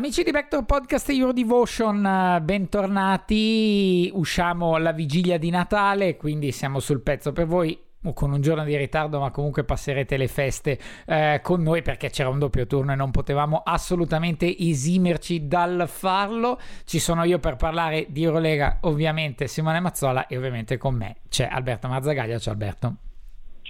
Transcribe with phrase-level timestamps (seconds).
[0.00, 4.10] Amici di Vector Podcast Your Devotion, eh, bentornati.
[4.14, 7.78] Usciamo alla vigilia di Natale, quindi siamo sul pezzo per voi
[8.14, 12.30] con un giorno di ritardo, ma comunque passerete le feste eh, con noi perché c'era
[12.30, 16.58] un doppio turno e non potevamo assolutamente esimerci dal farlo.
[16.84, 21.46] Ci sono io per parlare di Eurolega, ovviamente Simone Mazzola e ovviamente con me c'è
[21.46, 22.38] Alberto Mazzagaglia.
[22.38, 23.09] Ciao Alberto.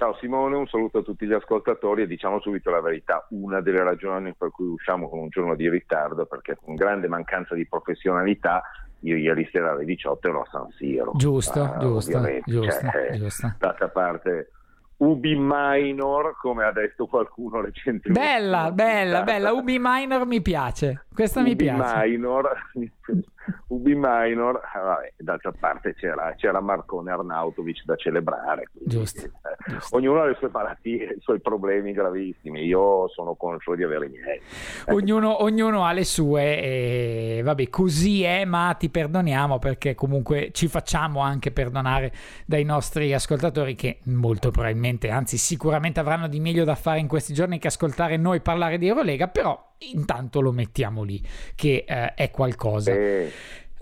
[0.00, 3.82] Ciao Simone, un saluto a tutti gli ascoltatori e diciamo subito la verità, una delle
[3.82, 8.62] ragioni per cui usciamo con un giorno di ritardo perché con grande mancanza di professionalità
[9.00, 11.12] io ieri sera alle 18 ero a San Siro.
[11.16, 13.54] Giusto, ah, giusto, giusto, cioè, giusto.
[13.58, 14.52] D'altra parte
[15.00, 18.10] Ubi Minor, come ha detto qualcuno recentemente.
[18.12, 22.06] Bella, bella, bella, Ubi Minor mi piace, questa Ubi mi piace.
[22.06, 22.50] Minor,
[23.68, 28.68] Ubi Minor, ah, vabbè, d'altra parte c'era, c'era Marcone Arnautovic da celebrare.
[28.72, 29.30] Giusto, eh,
[29.66, 29.96] giusto.
[29.96, 34.08] Ognuno ha le sue malattie, i suoi problemi gravissimi, io sono conscio di avere i
[34.10, 34.40] miei.
[34.88, 40.68] Ognuno, ognuno ha le sue e vabbè, così è, ma ti perdoniamo perché comunque ci
[40.68, 42.12] facciamo anche perdonare
[42.44, 47.32] dai nostri ascoltatori che molto probabilmente, anzi sicuramente avranno di meglio da fare in questi
[47.32, 51.22] giorni che ascoltare noi parlare di Eurolega, però intanto lo mettiamo lì
[51.54, 52.92] che eh, è qualcosa.
[52.92, 53.32] Eh,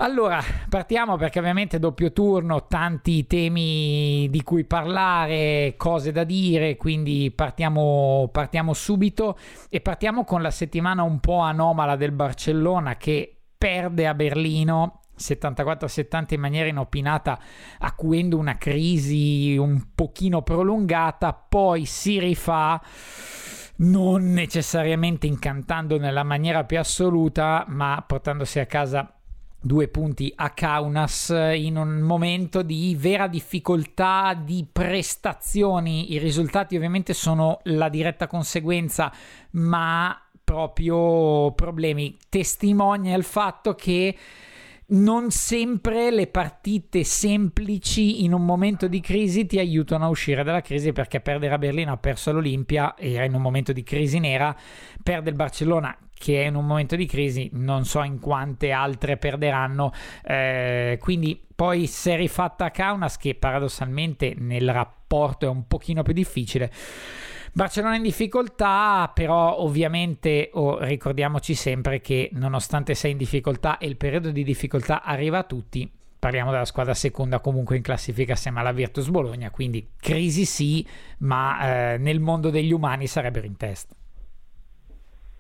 [0.01, 7.33] Allora, partiamo perché ovviamente doppio turno, tanti temi di cui parlare, cose da dire, quindi
[7.35, 9.37] partiamo, partiamo subito
[9.69, 16.35] e partiamo con la settimana un po' anomala del Barcellona che perde a Berlino 74-70
[16.35, 17.39] in maniera inopinata,
[17.79, 22.81] acuendo una crisi un pochino prolungata, poi si rifà
[23.77, 29.13] non necessariamente incantando nella maniera più assoluta, ma portandosi a casa
[29.61, 36.13] due punti a Kaunas in un momento di vera difficoltà di prestazioni.
[36.13, 39.13] I risultati ovviamente sono la diretta conseguenza,
[39.51, 42.17] ma proprio problemi.
[42.29, 44.17] Testimonia il fatto che
[44.91, 50.63] non sempre le partite semplici in un momento di crisi ti aiutano a uscire dalla
[50.63, 54.57] crisi perché perdere a Berlino ha perso l'Olimpia era in un momento di crisi nera
[55.03, 59.17] perde il Barcellona che è in un momento di crisi non so in quante altre
[59.17, 59.93] perderanno.
[60.25, 66.03] Eh, quindi poi si è rifatta a Kaunas che paradossalmente nel rapporto è un pochino
[66.03, 66.73] più difficile
[67.59, 73.97] Barcellona in difficoltà, però ovviamente oh, ricordiamoci sempre che nonostante sei in difficoltà e il
[73.97, 78.71] periodo di difficoltà arriva a tutti, parliamo della squadra seconda comunque in classifica assieme alla
[78.71, 80.87] Virtus Bologna, quindi crisi sì,
[81.19, 83.93] ma eh, nel mondo degli umani sarebbero in testa.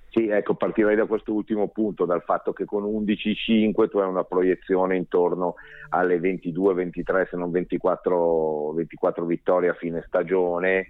[0.09, 4.25] Sì, ecco, partirei da questo ultimo punto, dal fatto che con 11-5 tu hai una
[4.25, 5.55] proiezione intorno
[5.91, 10.89] alle 22-23, se non 24, 24 vittorie a fine stagione,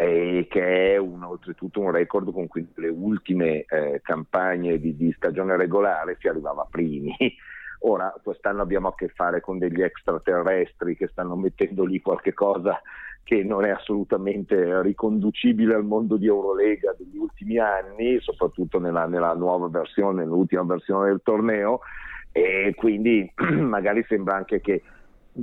[0.00, 5.12] eh, che è un, oltretutto un record con cui le ultime eh, campagne di, di,
[5.16, 7.16] stagione regolare si arrivava primi.
[7.80, 12.80] Ora, quest'anno abbiamo a che fare con degli extraterrestri che stanno mettendo lì qualche cosa
[13.24, 19.34] che non è assolutamente riconducibile al mondo di Eurolega degli ultimi anni, soprattutto nella, nella
[19.34, 21.80] nuova versione, nell'ultima versione del torneo,
[22.30, 24.82] e quindi magari sembra anche che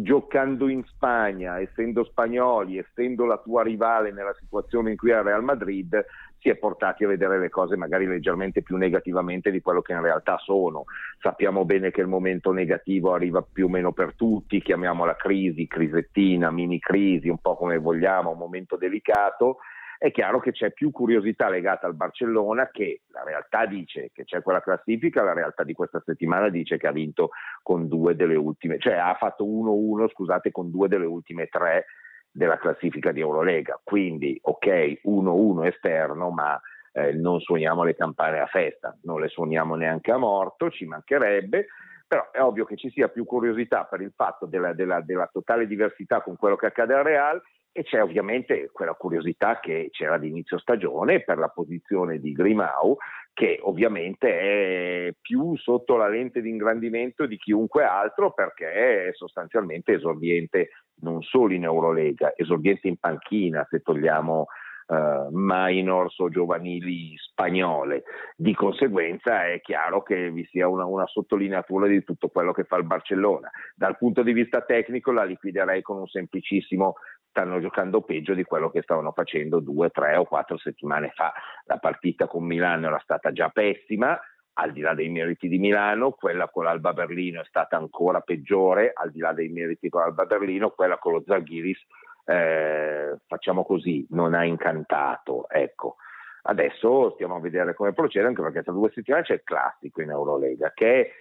[0.02, 5.44] giocando in Spagna, essendo spagnoli, essendo la tua rivale nella situazione in cui il Real
[5.44, 6.06] Madrid,
[6.40, 10.02] si è portati a vedere le cose magari leggermente più negativamente di quello che in
[10.02, 10.84] realtà sono.
[11.20, 16.52] Sappiamo bene che il momento negativo arriva più o meno per tutti, chiamiamola crisi, crisettina,
[16.52, 19.58] mini crisi, un po' come vogliamo, un momento delicato.
[19.98, 24.42] È chiaro che c'è più curiosità legata al Barcellona che la realtà dice che c'è
[24.42, 27.30] quella classifica, la realtà di questa settimana dice che ha vinto
[27.62, 31.86] con due delle ultime, cioè ha fatto 1-1 scusate con due delle ultime tre
[32.30, 36.60] della classifica di Eurolega, quindi ok 1-1 esterno ma
[36.92, 41.68] eh, non suoniamo le campane a festa, non le suoniamo neanche a morto, ci mancherebbe,
[42.08, 45.66] però è ovvio che ci sia più curiosità per il fatto della, della, della totale
[45.68, 47.42] diversità con quello che accade al Real
[47.78, 50.24] e c'è ovviamente quella curiosità che c'era ad
[50.60, 52.96] stagione per la posizione di Grimau,
[53.34, 59.92] che ovviamente è più sotto la lente di ingrandimento di chiunque altro perché è sostanzialmente
[59.92, 60.70] esordiente
[61.02, 64.46] non solo in Eurolega, esordiente in panchina se togliamo
[64.88, 68.04] uh, minors o giovanili spagnole.
[68.36, 72.78] Di conseguenza è chiaro che vi sia una, una, sottolineatura di tutto quello che fa
[72.78, 73.50] il Barcellona.
[73.76, 76.96] Dal punto di vista tecnico la liquiderei con un semplicissimo
[77.36, 81.34] stanno giocando peggio di quello che stavano facendo due, tre o quattro settimane fa.
[81.66, 84.18] La partita con Milano era stata già pessima,
[84.54, 88.94] al di là dei meriti di Milano, quella con l'Alba Berlino è stata ancora peggiore,
[88.96, 91.86] al di là dei meriti con l'Alba Berlino, quella con lo Zaghiris
[92.24, 95.50] eh, facciamo così, non ha incantato.
[95.50, 95.98] Ecco.
[96.44, 100.12] Adesso stiamo a vedere come procede, anche perché tra due settimane c'è il classico in
[100.12, 101.16] Eurolega, che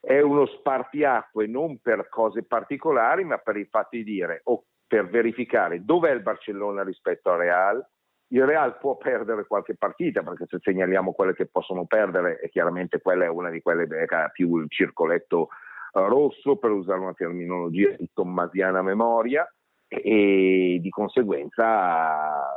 [0.00, 5.08] è uno spartiacque non per cose particolari, ma per il fatto di dire o per
[5.08, 7.86] verificare dov'è il Barcellona rispetto al Real.
[8.32, 13.00] Il Real può perdere qualche partita, perché se segnaliamo quelle che possono perdere, e chiaramente
[13.00, 15.50] quella è una di quelle che ha più il circoletto
[15.92, 19.48] eh, rosso, per usare una terminologia di tommasiana memoria
[19.86, 22.52] e di conseguenza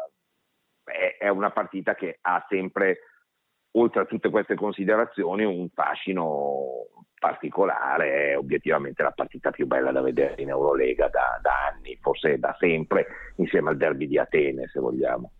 [1.19, 2.97] è una partita che ha sempre,
[3.73, 6.87] oltre a tutte queste considerazioni, un fascino
[7.19, 12.37] particolare, è obiettivamente la partita più bella da vedere in Eurolega da, da anni, forse
[12.37, 15.31] da sempre, insieme al derby di Atene, se vogliamo.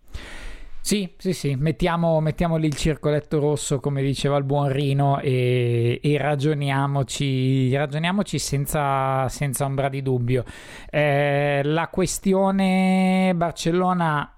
[0.80, 5.98] Sì, sì, sì, mettiamo, mettiamo lì il circoletto rosso, come diceva il buon Rino, e,
[6.02, 10.44] e ragioniamoci, ragioniamoci senza, senza, ombra di dubbio.
[10.90, 14.30] Eh, la questione Barcellona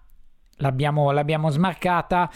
[0.58, 2.30] l'abbiamo, l'abbiamo smarcata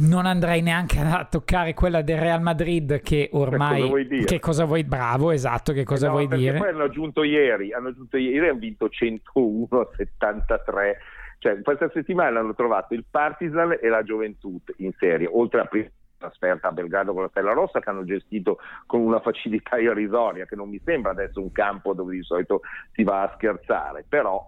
[0.00, 3.80] non andrei neanche a toccare quella del Real Madrid che ormai...
[3.80, 4.24] Che cosa vuoi dire?
[4.24, 4.84] Che cosa vuoi...
[4.84, 6.58] Bravo, esatto, che cosa eh no, vuoi dire?
[6.58, 10.98] Poi hanno aggiunto ieri, hanno aggiunto ieri, hanno vinto 101 a 73
[11.40, 15.88] cioè, questa settimana hanno trovato il Partizan e la Gioventù in serie, oltre a prima
[16.18, 20.54] trasferta a Belgrado con la Stella Rossa che hanno gestito con una facilità irrisoria che
[20.54, 22.60] non mi sembra adesso un campo dove di solito
[22.92, 24.44] si va a scherzare però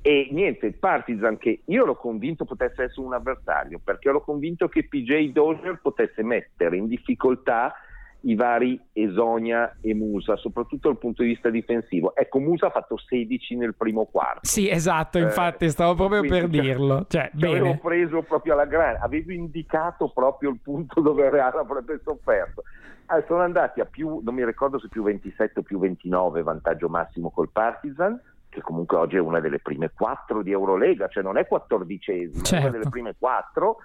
[0.00, 4.68] e niente, il Partizan che io l'ho convinto potesse essere un avversario perché ero convinto
[4.68, 7.74] che PJ Dozier potesse mettere in difficoltà
[8.22, 12.14] i vari Esonia e Musa, soprattutto dal punto di vista difensivo.
[12.16, 14.40] Ecco, Musa ha fatto 16 nel primo quarto.
[14.42, 17.04] Sì, esatto, infatti eh, stavo proprio per dirlo.
[17.08, 22.62] Cioè, avevo preso proprio alla grande, avevo indicato proprio il punto dove Real avrebbe sofferto.
[23.06, 26.88] Allora, sono andati a più, non mi ricordo se più 27 o più 29 vantaggio
[26.88, 28.20] massimo col Partizan,
[28.58, 32.54] che comunque oggi è una delle prime quattro di Eurolega, cioè non è quattordicesima, certo.
[32.54, 32.90] è una delle certo.
[32.90, 33.76] prime quattro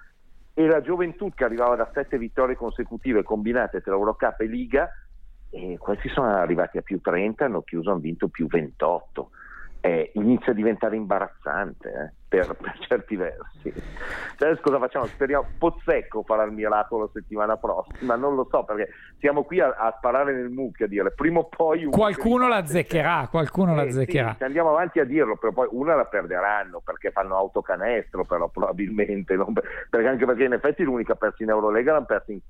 [0.52, 4.88] e la Gioventù che arrivava da sette vittorie consecutive combinate tra Eurocup e Liga
[5.50, 9.30] e questi sono arrivati a più 30 hanno chiuso hanno vinto più 28
[9.84, 13.70] eh, inizia a diventare imbarazzante eh, per, per, certi versi.
[14.38, 15.04] Adesso cosa facciamo?
[15.04, 18.88] Speriamo Pozzecco farà il miracolo la settimana prossima, non lo so perché
[19.18, 23.28] siamo qui a, a sparare nel mucchio a dire prima o poi qualcuno la zeccherà,
[23.30, 24.36] qualcuno eh, la zeccherà.
[24.38, 29.36] Sì, andiamo avanti a dirlo, però poi una la perderanno perché fanno autocanestro, però probabilmente,
[29.36, 32.40] non, perché anche perché in effetti l'unica persa in Eurolega l'hanno persa in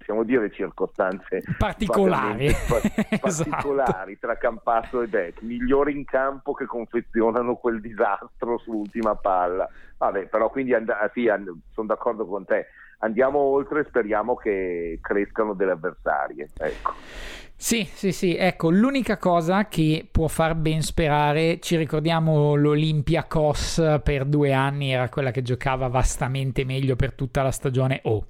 [0.00, 2.50] possiamo dire circostanze particolari,
[3.20, 4.18] particolari esatto.
[4.18, 9.68] tra Campasso e Beck, migliori in campo che confezionano quel disastro sull'ultima palla.
[9.98, 12.66] Vabbè, però quindi and- ah, sì, and- sono d'accordo con te.
[13.02, 16.48] Andiamo oltre e speriamo che crescano delle avversarie.
[16.58, 16.92] Ecco.
[17.54, 24.00] Sì, sì, sì, ecco, l'unica cosa che può far ben sperare, ci ricordiamo l'Olimpia Cos
[24.02, 28.00] per due anni, era quella che giocava vastamente meglio per tutta la stagione.
[28.04, 28.26] Oh,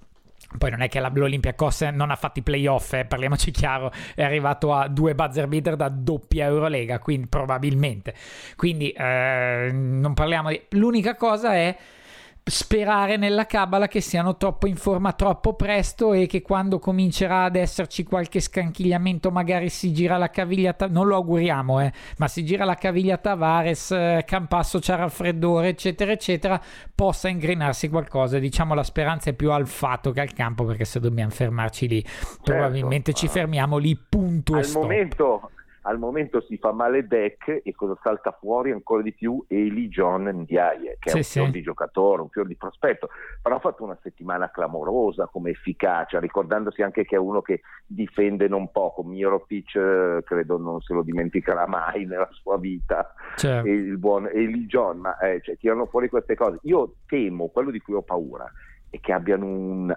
[0.58, 4.72] poi non è che l'Olympiacos non ha fatto i playoff, eh, parliamoci chiaro, è arrivato
[4.74, 8.14] a due buzzer beater da doppia Eurolega, quindi probabilmente.
[8.56, 10.60] Quindi eh, non parliamo di...
[10.70, 11.76] L'unica cosa è
[12.50, 17.56] sperare nella cabala che siano troppo in forma troppo presto e che quando comincerà ad
[17.56, 22.64] esserci qualche scanchigliamento magari si gira la caviglia non lo auguriamo eh, ma si gira
[22.64, 26.60] la caviglia Tavares eh, Campasso c'ha raffreddore eccetera eccetera
[26.94, 31.00] possa ingrinarsi qualcosa diciamo la speranza è più al fatto che al campo perché se
[31.00, 34.82] dobbiamo fermarci lì certo, probabilmente ci fermiamo lì punto al stop.
[34.82, 35.50] momento
[35.90, 39.44] al momento si fa male Beck e cosa salta fuori ancora di più?
[39.48, 41.38] Eli John Ndiaye che è Sì, un sì.
[41.40, 43.08] fior di giocatore, un fior di prospetto.
[43.42, 48.46] Però ha fatto una settimana clamorosa come efficacia ricordandosi anche che è uno che difende
[48.46, 49.02] non poco.
[49.02, 53.12] Mirotic eh, credo non se lo dimenticherà mai nella sua vita.
[53.36, 56.58] Cioè, e il buon Eli John ma eh, cioè, tirano fuori queste cose.
[56.62, 58.48] Io temo, quello di cui ho paura
[58.88, 59.94] è che abbiano un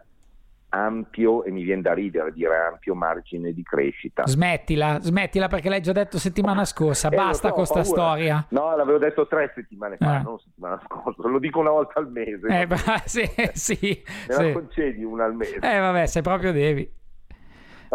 [0.73, 5.81] ampio e mi viene da ridere dire ampio margine di crescita smettila, smettila perché l'hai
[5.81, 7.89] già detto settimana scorsa, Eh, basta so, con ho sta paura.
[7.89, 8.45] storia.
[8.49, 10.23] No, l'avevo detto tre settimane fa, Eh.
[10.23, 12.47] non settimana scorsa, lo dico una volta al mese.
[12.47, 14.51] Eh, beh, sì, sì, Me la sì.
[14.51, 15.57] concedi una al mese.
[15.61, 17.01] Eh, vabbè, se proprio devi.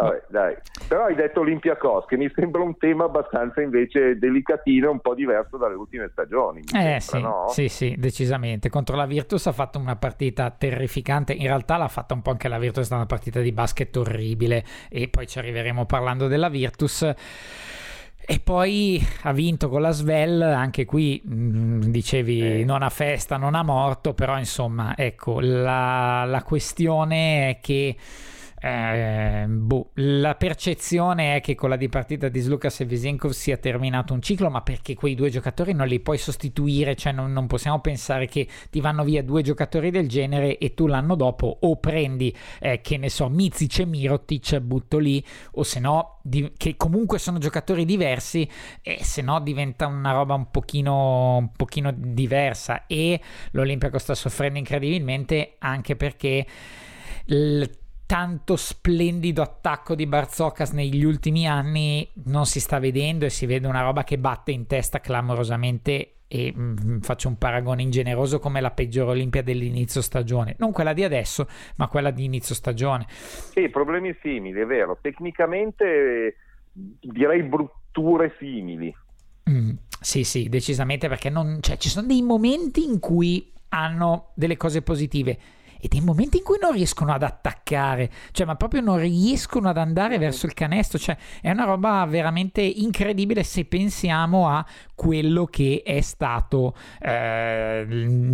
[0.03, 0.57] Vabbè, dai.
[0.87, 5.57] Però hai detto Olympiacos, che mi sembra un tema abbastanza invece delicatino un po' diverso
[5.57, 6.61] dalle ultime stagioni.
[6.75, 7.45] Eh sembra, sì, no?
[7.49, 8.69] sì, sì, decisamente.
[8.71, 11.33] Contro la Virtus ha fatto una partita terrificante.
[11.33, 13.97] In realtà l'ha fatta un po' anche la Virtus, è stata una partita di basket
[13.97, 14.65] orribile.
[14.89, 17.15] E poi ci arriveremo parlando della Virtus.
[18.31, 22.65] E poi ha vinto con la Svel, anche qui mh, dicevi Eh.
[22.65, 27.97] non a festa, non a morto, però insomma, ecco, la, la questione è che
[28.61, 34.13] eh, boh, la percezione è che con la dipartita di Slukas e Vesenkov sia terminato
[34.13, 37.81] un ciclo, ma perché quei due giocatori non li puoi sostituire, cioè non, non possiamo
[37.81, 42.35] pensare che ti vanno via due giocatori del genere e tu l'anno dopo o prendi,
[42.61, 47.19] eh, che ne so, Mizic e Mirotic, butto lì, o se no, di- che comunque
[47.19, 48.49] sono giocatori diversi,
[48.83, 52.87] e se no diventa una roba un pochino, un pochino diversa.
[52.87, 53.21] E
[53.53, 56.47] l'Olimpiaco sta soffrendo incredibilmente anche perché
[57.27, 57.71] il
[58.09, 63.67] tanto splendido attacco di Barzokas negli ultimi anni non si sta vedendo e si vede
[63.67, 68.71] una roba che batte in testa clamorosamente e mm, faccio un paragone ingeneroso come la
[68.71, 71.47] peggiore Olimpia dell'inizio stagione non quella di adesso
[71.77, 74.97] ma quella di inizio stagione Sì, problemi simili, è vero.
[75.03, 76.37] Tecnicamente eh,
[76.73, 78.95] direi brutture simili.
[79.51, 84.57] Mm, sì, sì, decisamente perché non, cioè, ci sono dei momenti in cui hanno delle
[84.57, 85.39] cose positive
[85.81, 89.77] e dei momenti in cui non riescono ad attaccare, cioè, ma proprio non riescono ad
[89.77, 90.99] andare verso il canestro.
[90.99, 97.85] Cioè, è una roba veramente incredibile se pensiamo a quello che è stato eh,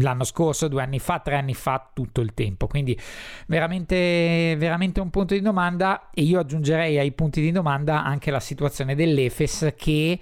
[0.00, 2.66] l'anno scorso, due anni fa, tre anni fa, tutto il tempo.
[2.66, 2.98] Quindi,
[3.46, 6.10] veramente, veramente un punto di domanda.
[6.12, 10.18] E io aggiungerei ai punti di domanda anche la situazione dell'Efes che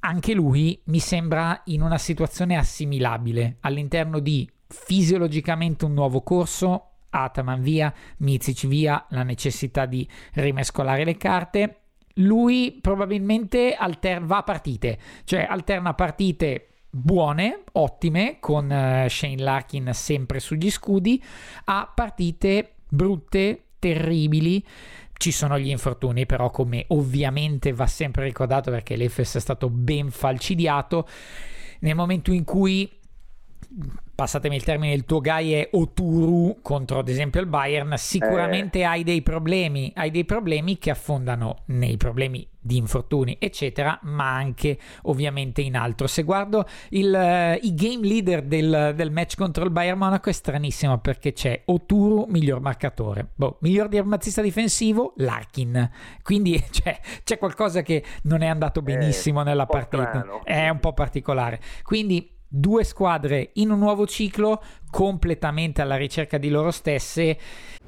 [0.00, 7.60] anche lui mi sembra in una situazione assimilabile all'interno di fisiologicamente un nuovo corso, Ataman
[7.60, 11.76] via, Mizic via, la necessità di rimescolare le carte.
[12.14, 19.90] Lui probabilmente alter- va a partite, cioè alterna partite buone, ottime, con eh, Shane Larkin
[19.92, 21.22] sempre sugli scudi,
[21.64, 24.64] a partite brutte, terribili.
[25.12, 30.10] Ci sono gli infortuni, però, come ovviamente va sempre ricordato perché l'Efes è stato ben
[30.10, 31.06] falcidiato.
[31.80, 32.90] Nel momento in cui
[34.14, 39.04] passatemi il termine, il tuo guy è Oturu contro ad esempio il Bayern, sicuramente hai
[39.04, 45.62] dei problemi, hai dei problemi che affondano nei problemi di infortuni, eccetera, ma anche ovviamente
[45.62, 46.06] in altro.
[46.06, 50.32] Se guardo il, eh, i game leader del, del match contro il Bayern Monaco è
[50.32, 55.90] stranissimo perché c'è Oturu, miglior marcatore, boh, miglior mazzista difensivo, Larkin.
[56.22, 60.08] Quindi cioè, c'è qualcosa che non è andato benissimo nella un po' partita.
[60.08, 60.44] strano.
[60.44, 61.60] È un po' particolare.
[61.82, 67.38] Quindi due squadre in un nuovo ciclo completamente alla ricerca di loro stesse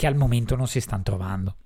[0.00, 1.56] Che al momento non si stanno trovando.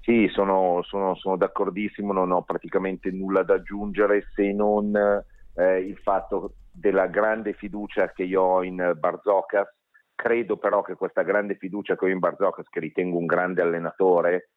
[0.00, 5.98] Sì, sono, sono, sono, d'accordissimo, non ho praticamente nulla da aggiungere se non eh, il
[5.98, 9.66] fatto della grande fiducia che io ho in Barzocas.
[10.14, 14.50] Credo però che questa grande fiducia che ho in Barzocas, che ritengo un grande allenatore,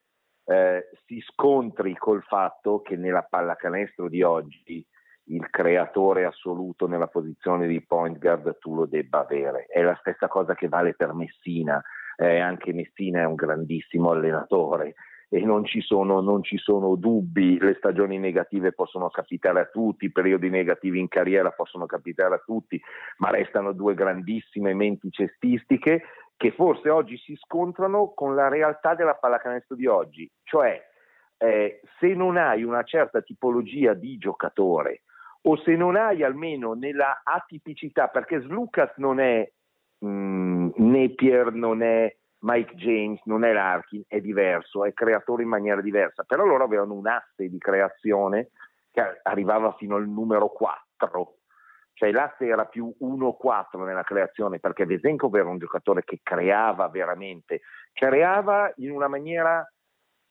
[0.44, 4.86] eh, si scontri col fatto che nella pallacanestro di oggi
[5.24, 9.66] il creatore assoluto nella posizione di point guard tu lo debba avere.
[9.66, 11.82] È la stessa cosa che vale per Messina.
[12.22, 14.94] Eh, anche Messina è un grandissimo allenatore
[15.28, 20.04] e non ci, sono, non ci sono dubbi, le stagioni negative possono capitare a tutti,
[20.04, 22.80] i periodi negativi in carriera possono capitare a tutti,
[23.16, 26.02] ma restano due grandissime menti cestistiche
[26.36, 30.80] che forse oggi si scontrano con la realtà della pallacanestro di oggi, cioè
[31.38, 35.02] eh, se non hai una certa tipologia di giocatore
[35.42, 39.50] o se non hai almeno nella atipicità, perché Slucas non è
[40.04, 45.80] mm, Napier, non è Mike James, non è Larkin, è diverso, è creatore in maniera
[45.80, 48.50] diversa, però loro avevano un asse di creazione
[48.90, 51.36] che arrivava fino al numero 4,
[51.94, 57.60] cioè l'asse era più 1-4 nella creazione, perché Vesenkov era un giocatore che creava veramente,
[57.92, 59.66] creava in una maniera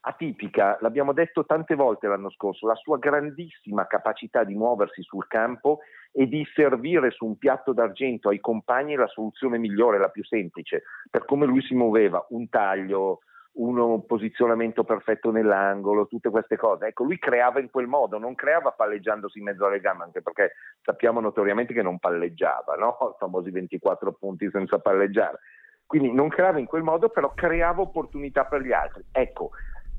[0.02, 5.80] atipica, l'abbiamo detto tante volte l'anno scorso, la sua grandissima capacità di muoversi sul campo
[6.12, 10.84] e di servire su un piatto d'argento ai compagni la soluzione migliore, la più semplice,
[11.10, 13.20] per come lui si muoveva, un taglio,
[13.54, 16.88] un posizionamento perfetto nell'angolo, tutte queste cose.
[16.88, 20.54] Ecco, lui creava in quel modo, non creava palleggiandosi in mezzo alle gambe, anche perché
[20.82, 23.16] sappiamo notoriamente che non palleggiava, no?
[23.20, 25.40] Famosi 24 punti senza palleggiare.
[25.86, 29.04] Quindi non creava in quel modo, però creava opportunità per gli altri.
[29.12, 29.52] Ecco,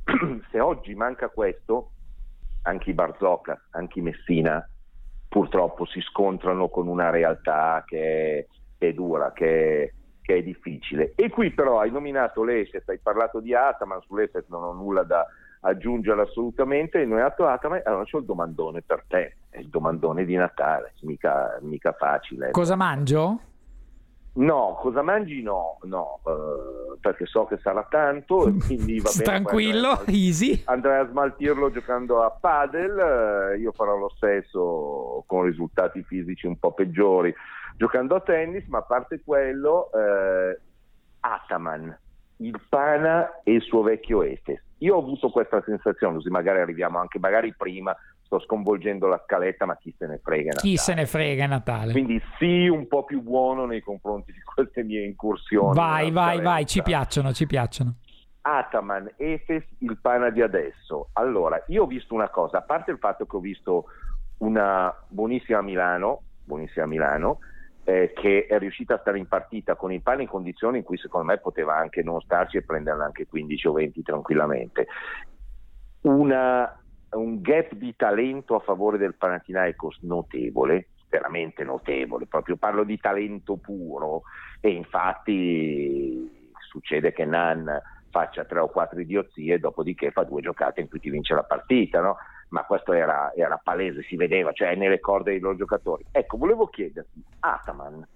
[0.50, 1.90] se oggi manca questo,
[2.62, 4.66] anche i Barzocca, anche i Messina,
[5.28, 8.47] purtroppo si scontrano con una realtà che
[8.78, 11.12] è, è dura, che è, che è, difficile.
[11.16, 15.26] E qui però hai nominato l'Efes, hai parlato di Ataman, sull'Efes non ho nulla da
[15.61, 20.34] aggiungere assolutamente, hai nominato Ataman, allora c'ho il domandone per te, è il domandone di
[20.34, 22.50] Natale, mica, mica facile.
[22.50, 23.41] Cosa mangio?
[24.34, 25.42] No, cosa mangi?
[25.42, 28.50] No, no, eh, perché so che sarà tanto.
[28.64, 30.62] Quindi va bene, Tranquillo, andrai, easy.
[30.64, 32.99] Andrai a smaltirlo giocando a padel.
[32.99, 37.34] Eh, io farò lo stesso con risultati fisici un po' peggiori
[37.76, 38.66] giocando a tennis.
[38.68, 40.58] Ma a parte quello, eh,
[41.21, 41.99] Ataman,
[42.36, 44.62] il Pana e il suo vecchio Efes.
[44.78, 47.95] Io ho avuto questa sensazione, così magari arriviamo anche magari prima
[48.32, 50.52] sto sconvolgendo la scaletta, ma chi se ne frega.
[50.52, 51.92] Chi se ne frega Natale.
[51.92, 55.75] Quindi sì, un po' più buono nei confronti di queste mie incursioni.
[55.75, 57.97] Vai, vai, vai, ci piacciono, ci piacciono.
[58.40, 61.10] Ataman, Efes, il pana di adesso.
[61.12, 63.84] Allora, io ho visto una cosa, a parte il fatto che ho visto
[64.38, 67.38] una buonissima Milano, buonissima Milano,
[67.84, 70.97] eh, che è riuscita a stare in partita con il pane in condizioni in cui
[70.97, 74.86] secondo me poteva anche non starci e prenderla anche 15 o 20 tranquillamente.
[76.02, 76.81] Una
[77.13, 83.57] un gap di talento a favore del Panathinaikos notevole, veramente notevole, proprio parlo di talento
[83.57, 84.23] puro
[84.61, 90.89] e infatti succede che Nan faccia tre o quattro idiozie, dopodiché fa due giocate in
[90.89, 92.17] cui ti vince la partita, no?
[92.49, 96.05] ma questo era, era, palese, si vedeva, cioè nelle corde dei loro giocatori.
[96.11, 98.07] Ecco, volevo chiederti, Ataman,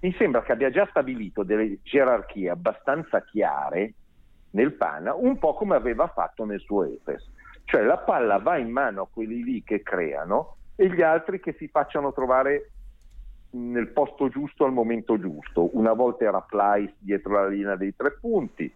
[0.00, 3.94] mi sembra che abbia già stabilito delle gerarchie abbastanza chiare
[4.50, 7.30] nel Pana, un po' come aveva fatto nel suo Efes.
[7.64, 11.54] Cioè la palla va in mano a quelli lì che creano e gli altri che
[11.58, 12.70] si facciano trovare
[13.50, 15.70] nel posto giusto al momento giusto.
[15.76, 18.72] Una volta era Plyce dietro la linea dei tre punti,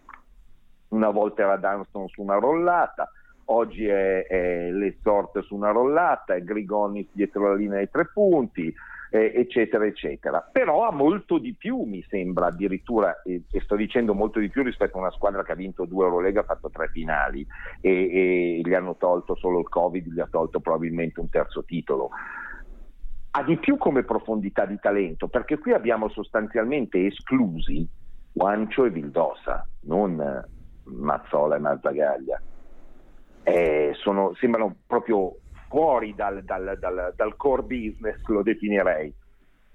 [0.89, 3.11] una volta era Dunston su una rollata,
[3.45, 8.73] oggi è, è Lesort su una rollata, è Grigonis dietro la linea dei tre punti,
[9.09, 10.47] eh, eccetera, eccetera.
[10.51, 14.63] Però ha molto di più, mi sembra, addirittura, e, e, sto dicendo molto di più
[14.63, 17.45] rispetto a una squadra che ha vinto due Eurolega, ha fatto tre finali
[17.81, 22.09] e, e gli hanno tolto solo il Covid, gli ha tolto probabilmente un terzo titolo.
[23.31, 27.87] Ha di più come profondità di talento, perché qui abbiamo sostanzialmente esclusi
[28.31, 30.45] Guancio e Vildosa, non
[30.83, 32.41] Mazzola e Mazzagaglia.
[33.43, 35.37] Eh, sono, sembrano proprio
[35.69, 39.13] fuori dal, dal, dal, dal core business, lo definirei.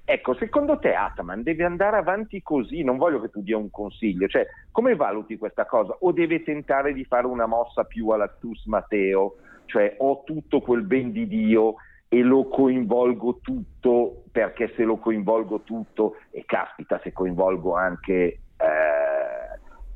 [0.07, 2.83] Ecco, secondo te Ataman deve andare avanti così?
[2.83, 5.96] Non voglio che tu dia un consiglio, cioè come valuti questa cosa?
[6.00, 10.83] O deve tentare di fare una mossa più alla Tus Matteo, cioè ho tutto quel
[10.83, 11.76] ben di Dio
[12.09, 18.40] e lo coinvolgo tutto perché se lo coinvolgo tutto, e caspita se coinvolgo anche eh,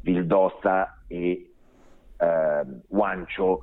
[0.01, 1.51] Vildossa e
[2.17, 3.63] eh, Wancio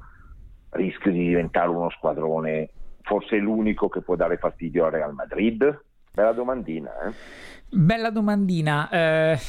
[0.75, 2.69] rischio di diventare uno squadrone
[3.01, 5.83] forse l'unico che può dare fastidio al Real Madrid?
[6.11, 7.13] Bella domandina, eh?
[7.69, 8.89] Bella domandina.
[8.89, 9.39] Eh,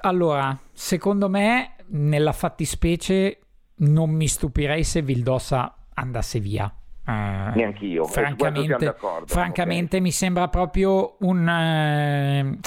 [0.00, 3.38] allora, secondo me, nella fattispecie,
[3.76, 6.72] non mi stupirei se Vildossa andasse via.
[7.06, 8.04] Uh, Neanch'io.
[8.04, 8.94] Francamente,
[9.26, 10.00] francamente okay.
[10.00, 12.58] mi sembra proprio un...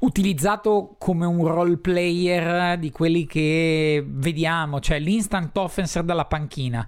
[0.00, 6.86] Utilizzato come un role player di quelli che vediamo, cioè l'instant offenser dalla panchina.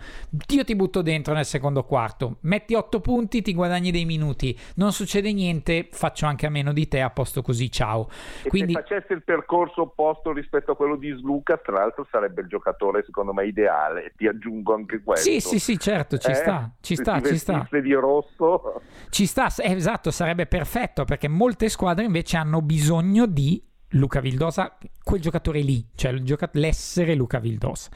[0.51, 4.93] Io ti butto dentro nel secondo quarto, metti 8 punti, ti guadagni dei minuti, non
[4.93, 8.09] succede niente, faccio anche a meno di te, a posto così, ciao.
[8.45, 8.75] E Quindi...
[8.75, 13.03] se facesse il percorso opposto rispetto a quello di Sluca, tra l'altro sarebbe il giocatore
[13.05, 15.29] secondo me ideale, ti aggiungo anche questo.
[15.29, 16.35] Sì, sì, sì, certo, ci eh?
[16.35, 17.67] sta, ci sta, ci sta.
[17.71, 18.83] di rosso.
[19.11, 24.21] Ci sta, eh, esatto, sarebbe perfetto perché molte squadre invece hanno bisogno bisogno di Luca
[24.21, 27.89] Vildosa, quel giocatore lì, cioè gioca- l'essere Luca Vildosa.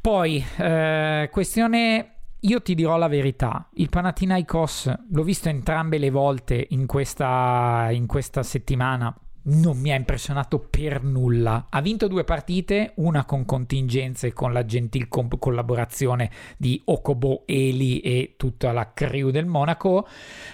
[0.00, 6.68] Poi, eh, questione io ti dirò la verità, il Panathinaikos l'ho visto entrambe le volte
[6.70, 9.12] in questa, in questa, settimana,
[9.46, 11.66] non mi ha impressionato per nulla.
[11.68, 17.98] Ha vinto due partite, una con contingenze con la gentil comp- collaborazione di Okobo, Eli
[17.98, 20.06] e tutta la crew del Monaco.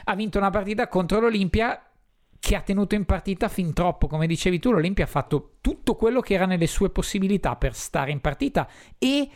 [0.05, 1.89] Ha vinto una partita contro l'Olimpia
[2.40, 4.09] che ha tenuto in partita fin troppo.
[4.09, 8.11] Come dicevi tu, l'Olimpia ha fatto tutto quello che era nelle sue possibilità per stare
[8.11, 9.29] in partita e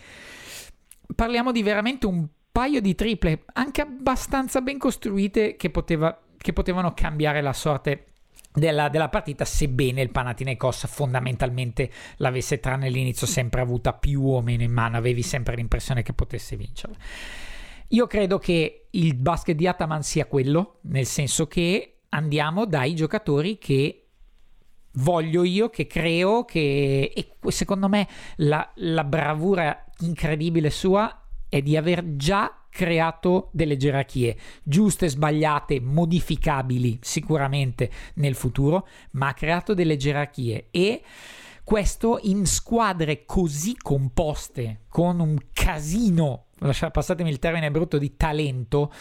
[1.15, 6.95] parliamo di veramente un paio di triple, anche abbastanza ben costruite, che, poteva, che potevano
[6.95, 8.07] cambiare la sorte
[8.53, 14.63] della, della, partita, sebbene il Panathinaikos fondamentalmente l'avesse tranne l'inizio sempre avuta più o meno
[14.63, 16.97] in mano, avevi sempre l'impressione che potesse vincerla.
[17.89, 23.59] Io credo che il basket di Ataman sia quello, nel senso che andiamo dai giocatori
[23.59, 24.07] che
[24.95, 31.77] voglio io, che creo, che e secondo me la, la bravura incredibile sua è di
[31.77, 39.97] aver già creato delle gerarchie giuste, sbagliate, modificabili sicuramente nel futuro, ma ha creato delle
[39.97, 41.03] gerarchie e
[41.63, 48.93] questo in squadre così composte, con un casino, passatemi il termine brutto, di talento,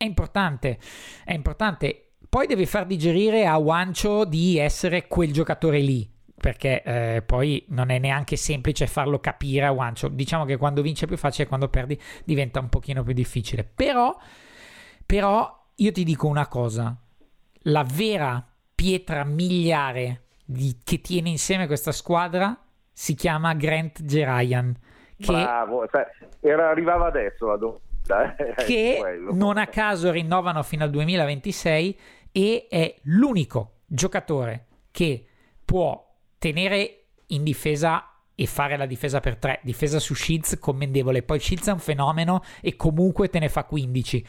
[0.00, 0.78] è importante.
[1.24, 6.08] È importante poi devi far digerire a Wancho di essere quel giocatore lì,
[6.40, 10.06] perché eh, poi non è neanche semplice farlo capire a Wancho.
[10.06, 13.64] Diciamo che quando vince è più facile, quando perdi diventa un pochino più difficile.
[13.64, 14.16] Però,
[15.04, 16.96] però io ti dico una cosa,
[17.62, 22.56] la vera pietra miliare di, che tiene insieme questa squadra
[22.92, 24.72] si chiama Grant Gerayan.
[25.18, 25.32] Che...
[25.32, 25.84] Bravo,
[26.38, 27.88] era, arrivava adesso la domanda.
[28.36, 28.54] Eh?
[28.64, 29.00] Che
[29.32, 31.98] non a caso rinnovano fino al 2026
[32.32, 35.24] e è l'unico giocatore che
[35.64, 41.38] può tenere in difesa e fare la difesa per tre, difesa su Shields commendevole, poi
[41.38, 44.26] Shields è un fenomeno e comunque te ne fa 15.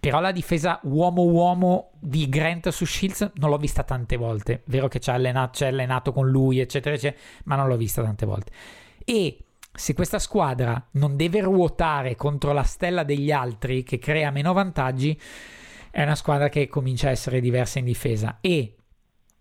[0.00, 4.62] Però la difesa uomo-uomo di Grant su Shields non l'ho vista tante volte.
[4.64, 8.50] Vero che c'è allenato, allenato con lui, eccetera, eccetera, ma non l'ho vista tante volte.
[9.04, 9.38] E
[9.72, 15.18] se questa squadra non deve ruotare contro la stella degli altri che crea meno vantaggi,
[15.92, 18.76] è una squadra che comincia a essere diversa in difesa e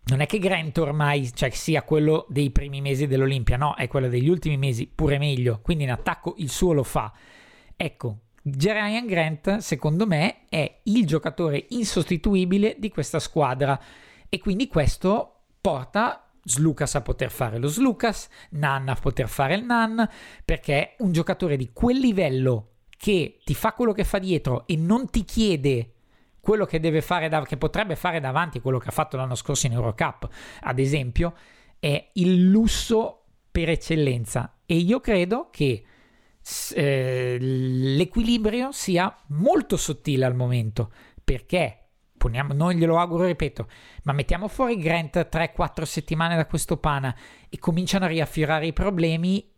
[0.03, 4.09] non è che Grant ormai cioè, sia quello dei primi mesi dell'Olimpia, no, è quello
[4.09, 7.13] degli ultimi mesi, pure meglio, quindi in attacco il suo lo fa.
[7.77, 13.79] Ecco, Jerian Grant, secondo me, è il giocatore insostituibile di questa squadra
[14.27, 19.63] e quindi questo porta Slucas a poter fare lo Slucas, Nan a poter fare il
[19.63, 20.05] Nan,
[20.43, 25.09] perché un giocatore di quel livello che ti fa quello che fa dietro e non
[25.09, 25.90] ti chiede
[26.41, 29.67] quello che deve fare, da, che potrebbe fare davanti, quello che ha fatto l'anno scorso
[29.67, 30.27] in Eurocup,
[30.61, 31.33] ad esempio,
[31.79, 34.57] è il lusso per eccellenza.
[34.65, 35.83] E io credo che
[36.73, 40.91] eh, l'equilibrio sia molto sottile al momento,
[41.23, 41.77] perché
[42.17, 43.67] poniamo, non glielo auguro, ripeto,
[44.03, 47.15] ma mettiamo fuori Grant 3-4 settimane da questo pana
[47.49, 49.50] e cominciano a riaffiorare i problemi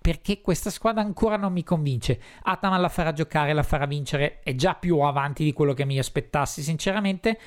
[0.00, 2.20] perché questa squadra ancora non mi convince.
[2.42, 5.98] Ataman la farà giocare, la farà vincere, è già più avanti di quello che mi
[5.98, 7.38] aspettassi, sinceramente.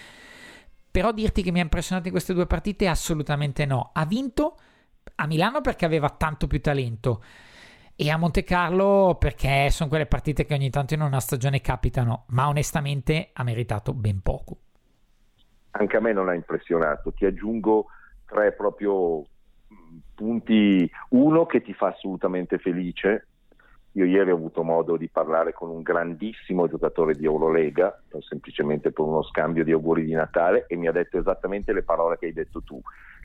[0.91, 3.89] Però dirti che mi ha impressionato in queste due partite, assolutamente no.
[3.93, 4.57] Ha vinto
[5.15, 7.23] a Milano perché aveva tanto più talento
[7.95, 12.25] e a Monte Carlo perché sono quelle partite che ogni tanto in una stagione capitano,
[12.29, 14.57] ma onestamente ha meritato ben poco.
[15.71, 17.87] Anche a me non ha impressionato, ti aggiungo
[18.25, 19.23] tre proprio
[20.23, 23.27] punti, uno che ti fa assolutamente felice.
[23.95, 29.03] Io ieri ho avuto modo di parlare con un grandissimo giocatore di Eurolega, semplicemente per
[29.03, 32.33] uno scambio di auguri di Natale, e mi ha detto esattamente le parole che hai
[32.33, 32.81] detto tu.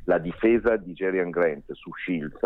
[0.09, 2.41] la difesa di Jerian Grant su Shields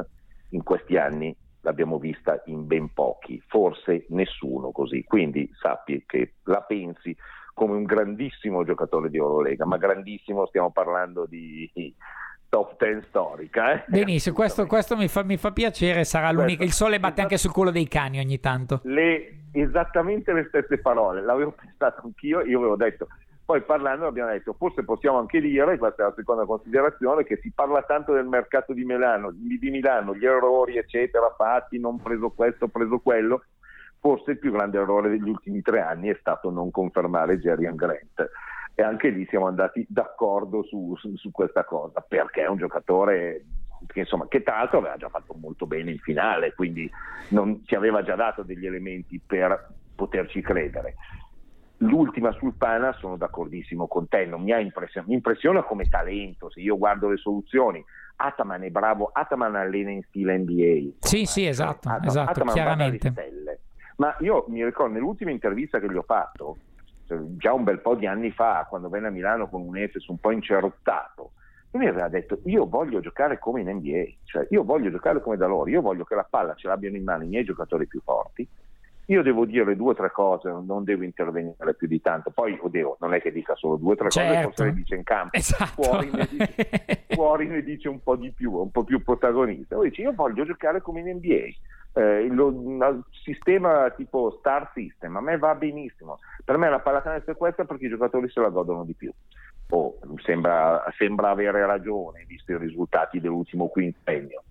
[0.51, 5.05] in questi anni l'abbiamo vista in ben pochi, forse nessuno così.
[5.05, 7.17] Quindi sappi che la pensi
[7.55, 11.71] come un grandissimo giocatore di Eurolega, ma grandissimo stiamo parlando di
[12.53, 13.73] top 10 storica.
[13.73, 13.85] Eh?
[13.87, 16.63] Benissimo, questo, questo mi, fa, mi, fa, piacere, sarà l'unico.
[16.63, 18.81] Il sole batte anche sul culo dei cani ogni tanto.
[18.83, 23.07] Le, esattamente le stesse parole, l'avevo pensato anch'io, io avevo detto.
[23.43, 27.51] Poi parlando abbiamo detto, forse possiamo anche dire, questa è la seconda considerazione, che si
[27.55, 32.29] parla tanto del mercato di Milano, di, di Milano gli errori eccetera fatti, non preso
[32.31, 33.45] questo, preso quello,
[33.99, 38.31] forse il più grande errore degli ultimi tre anni è stato non confermare Jerry Grant
[38.75, 43.45] e anche lì siamo andati d'accordo su, su, su questa cosa, perché è un giocatore
[43.87, 46.91] che, insomma, che tra l'altro aveva già fatto molto bene in finale, quindi
[47.29, 50.95] non, ci aveva già dato degli elementi per poterci credere.
[51.79, 56.49] L'ultima sul Pana sono d'accordissimo con te, non mi, ha impression- mi impressiona come talento,
[56.49, 57.85] se io guardo le soluzioni,
[58.17, 60.97] Ataman è bravo, Ataman allena in stile NBA.
[61.01, 63.13] Sì, sì, esatto, Ataman, esatto Ataman chiaramente.
[63.97, 66.57] Ma io mi ricordo nell'ultima intervista che gli ho fatto,
[67.37, 70.19] già un bel po' di anni fa, quando venne a Milano con un Efes un
[70.19, 71.33] po' incerottato,
[71.71, 75.37] e mi aveva detto io voglio giocare come in NBA, cioè io voglio giocare come
[75.37, 78.01] da loro, io voglio che la palla ce l'abbiano in mano i miei giocatori più
[78.03, 78.47] forti,
[79.07, 82.97] io devo dire due o tre cose, non devo intervenire più di tanto, poi oddio,
[83.01, 84.33] non è che dica solo due o tre certo.
[84.33, 85.83] cose, forse le dice in campo, esatto.
[85.83, 89.89] fuori, ne dice, fuori, ne dice, un po' di più, un po' più protagonista, Lui
[89.89, 91.49] dice io voglio giocare come in NBA,
[91.95, 96.19] eh, il sistema tipo Star System, a me va benissimo.
[96.45, 99.13] Per me la pallacanestro è questa perché i giocatori se la godono di più.
[99.69, 104.43] Oh, sembra, sembra, avere ragione, visto i risultati dell'ultimo quinquennio.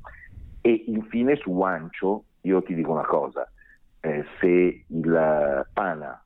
[0.62, 3.48] E infine su Wancio, io ti dico una cosa,
[4.00, 6.24] eh, se il Pana,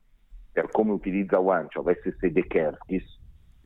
[0.52, 3.18] per come utilizza Wancio, avesse Sedekerskis,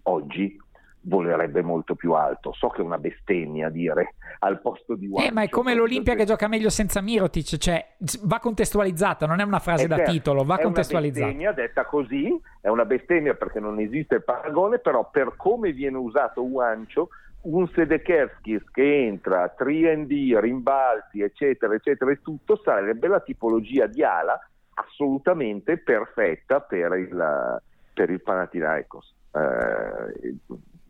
[0.02, 0.58] oggi
[1.02, 2.52] volerebbe molto più alto.
[2.52, 5.28] So che è una bestemmia dire al posto di Wancho.
[5.28, 9.44] Eh, ma è come l'Olimpia che gioca meglio senza Mirotic, cioè va contestualizzata, non è
[9.44, 11.26] una frase è da certo, titolo, va è contestualizzata.
[11.26, 15.72] È una bestemmia detta così, è una bestemmia perché non esiste paragone, però per come
[15.72, 17.08] viene usato Wancho
[17.42, 24.38] un Sedekerskis che entra 3D, rimbalzi, eccetera, eccetera, e tutto sarebbe la tipologia di ala
[24.74, 27.62] assolutamente perfetta per il,
[27.94, 29.14] per il Panathinaikos.
[29.32, 30.36] Eh,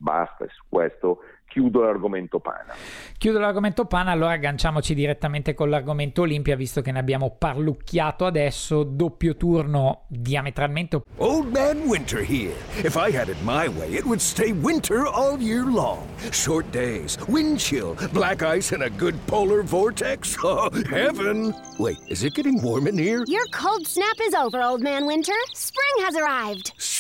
[0.00, 2.72] basta, su questo chiudo l'argomento pana.
[3.18, 8.84] Chiudo l'argomento pana, allora agganciamoci direttamente con l'argomento Olimpia, visto che ne abbiamo parlucchiato adesso,
[8.84, 11.02] doppio turno diametralmente.
[11.16, 12.54] Old Man Winter here.
[12.84, 16.06] If I had it my way, it would stay winter all year long.
[16.30, 20.36] Short days, wind chill, black ice and a good polar vortex.
[20.50, 21.54] Oh, heaven.
[21.78, 23.24] Wait, is it getting warm in here?
[23.28, 25.34] Your cold snap is over, Old Man Winter.
[25.54, 26.72] Spring has arrived.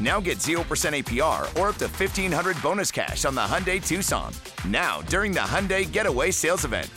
[0.00, 0.56] Now get 0%
[1.02, 4.32] APR or up to 1500 bonus cash on the Hyundai Tucson.
[4.68, 6.90] Now, during the Hyundai Getaway Sales Event.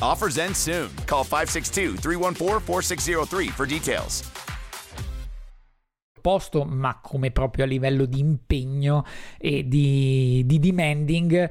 [0.00, 0.90] Offers end soon.
[1.06, 4.22] Call 562 314 4603 for details.
[6.22, 9.04] Posto, ma come proprio a livello di impegno
[9.38, 11.50] e di, di demanding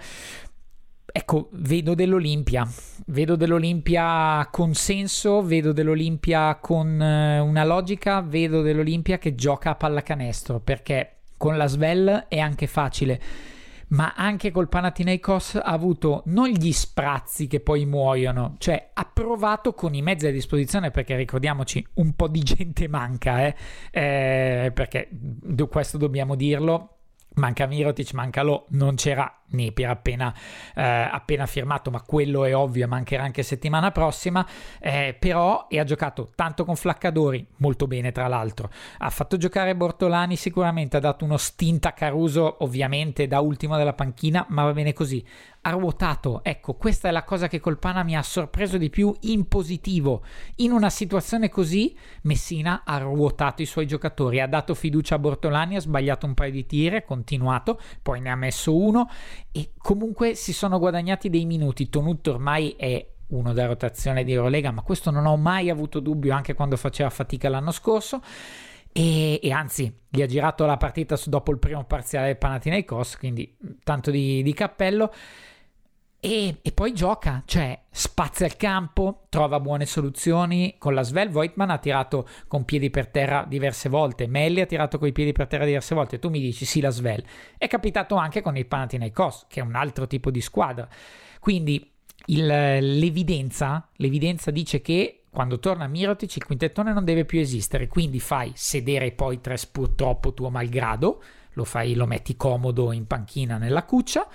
[1.11, 2.67] ecco, vedo dell'Olimpia,
[3.07, 9.75] vedo dell'Olimpia con senso, vedo dell'Olimpia con eh, una logica, vedo dell'Olimpia che gioca a
[9.75, 13.19] pallacanestro, perché con la Svel è anche facile,
[13.89, 19.73] ma anche col Panathinaikos ha avuto non gli sprazzi che poi muoiono, cioè ha provato
[19.73, 23.55] con i mezzi a disposizione, perché ricordiamoci, un po' di gente manca, eh?
[23.91, 25.09] Eh, perché
[25.69, 27.00] questo dobbiamo dirlo,
[27.35, 30.33] manca Mirotic, manca Lo, non c'era Napier appena,
[30.75, 34.45] eh, appena firmato, ma quello è ovvio, mancherà anche settimana prossima.
[34.79, 38.69] Eh, però e ha giocato tanto con Flaccadori, molto bene tra l'altro.
[38.99, 43.93] Ha fatto giocare Bortolani sicuramente, ha dato uno stint a Caruso, ovviamente da ultimo della
[43.93, 45.25] panchina, ma va bene così.
[45.63, 49.15] Ha ruotato, ecco, questa è la cosa che col Pana mi ha sorpreso di più
[49.21, 50.23] in positivo.
[50.55, 55.75] In una situazione così, Messina ha ruotato i suoi giocatori, ha dato fiducia a Bortolani,
[55.75, 59.07] ha sbagliato un paio di tiri, ha continuato, poi ne ha messo uno
[59.51, 61.89] e comunque si sono guadagnati dei minuti.
[61.89, 66.33] Tonutto ormai è uno da rotazione di Eurolega, ma questo non ho mai avuto dubbio
[66.33, 68.19] anche quando faceva fatica l'anno scorso.
[68.93, 73.55] E, e, anzi gli ha girato la partita dopo il primo parziale del Panathinaikos quindi
[73.85, 75.13] tanto di, di cappello
[76.23, 80.75] e, e, poi gioca, cioè spazia il campo, trova buone soluzioni.
[80.77, 84.99] Con la Svel, Voigtman ha tirato con piedi per terra diverse volte, Melli ha tirato
[84.99, 86.19] con i piedi per terra diverse volte.
[86.19, 87.23] Tu mi dici sì, la Svel.
[87.57, 90.87] È capitato anche con il Panathinaikos, che è un altro tipo di squadra.
[91.39, 91.91] Quindi
[92.27, 98.19] il, l'evidenza, l'evidenza dice che quando torna Mirotic il quintettone non deve più esistere, quindi
[98.19, 103.85] fai sedere poi Tres purtroppo tuo malgrado, lo, fai, lo metti comodo in panchina nella
[103.85, 104.27] cuccia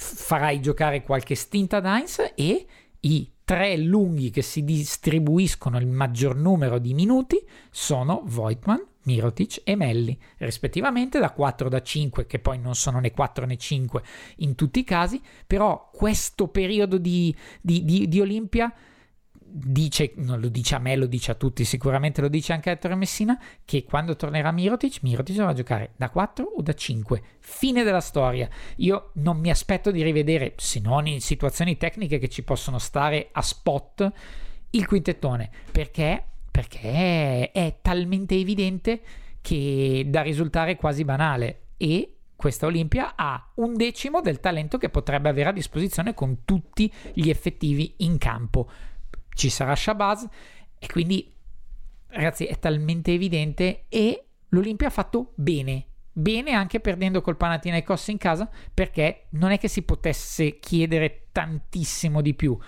[0.00, 2.66] farai giocare qualche stinta Dines e
[3.00, 9.74] i tre lunghi che si distribuiscono il maggior numero di minuti sono Voigtman, Mirotic e
[9.74, 14.02] Melli, rispettivamente da 4 da 5, che poi non sono né 4 né 5
[14.36, 18.72] in tutti i casi, però questo periodo di, di, di, di Olimpia
[19.50, 22.72] dice, non lo dice a me, lo dice a tutti, sicuramente lo dice anche a
[22.72, 27.22] Ettore Messina, che quando tornerà Mirotic, Mirotic a giocare da 4 o da 5.
[27.40, 28.48] Fine della storia.
[28.76, 33.28] Io non mi aspetto di rivedere, se non in situazioni tecniche che ci possono stare
[33.32, 34.12] a spot,
[34.70, 39.00] il quintettone, perché, perché è talmente evidente
[39.40, 45.28] che da risultare quasi banale e questa Olimpia ha un decimo del talento che potrebbe
[45.28, 48.68] avere a disposizione con tutti gli effettivi in campo
[49.38, 50.24] ci sarà Shabazz.
[50.78, 51.32] E quindi
[52.08, 55.86] ragazzi è talmente evidente e l'Olimpia ha fatto bene.
[56.12, 62.20] Bene anche perdendo col Panathinaikos in casa perché non è che si potesse chiedere tantissimo
[62.20, 62.58] di più.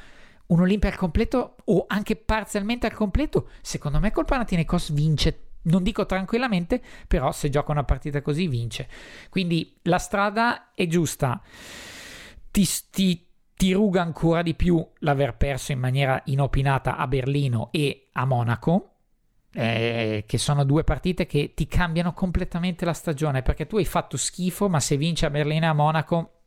[0.46, 5.46] Un Olimpia al completo o anche parzialmente al completo secondo me col Panathinaikos vince.
[5.62, 8.88] Non dico tranquillamente però se gioca una partita così vince.
[9.28, 11.42] Quindi la strada è giusta.
[12.52, 13.30] Ti, ti
[13.61, 18.92] ti ruga ancora di più l'aver perso in maniera inopinata a Berlino e a Monaco,
[19.53, 24.16] eh, che sono due partite che ti cambiano completamente la stagione, perché tu hai fatto
[24.16, 26.39] schifo, ma se vinci a Berlino e a Monaco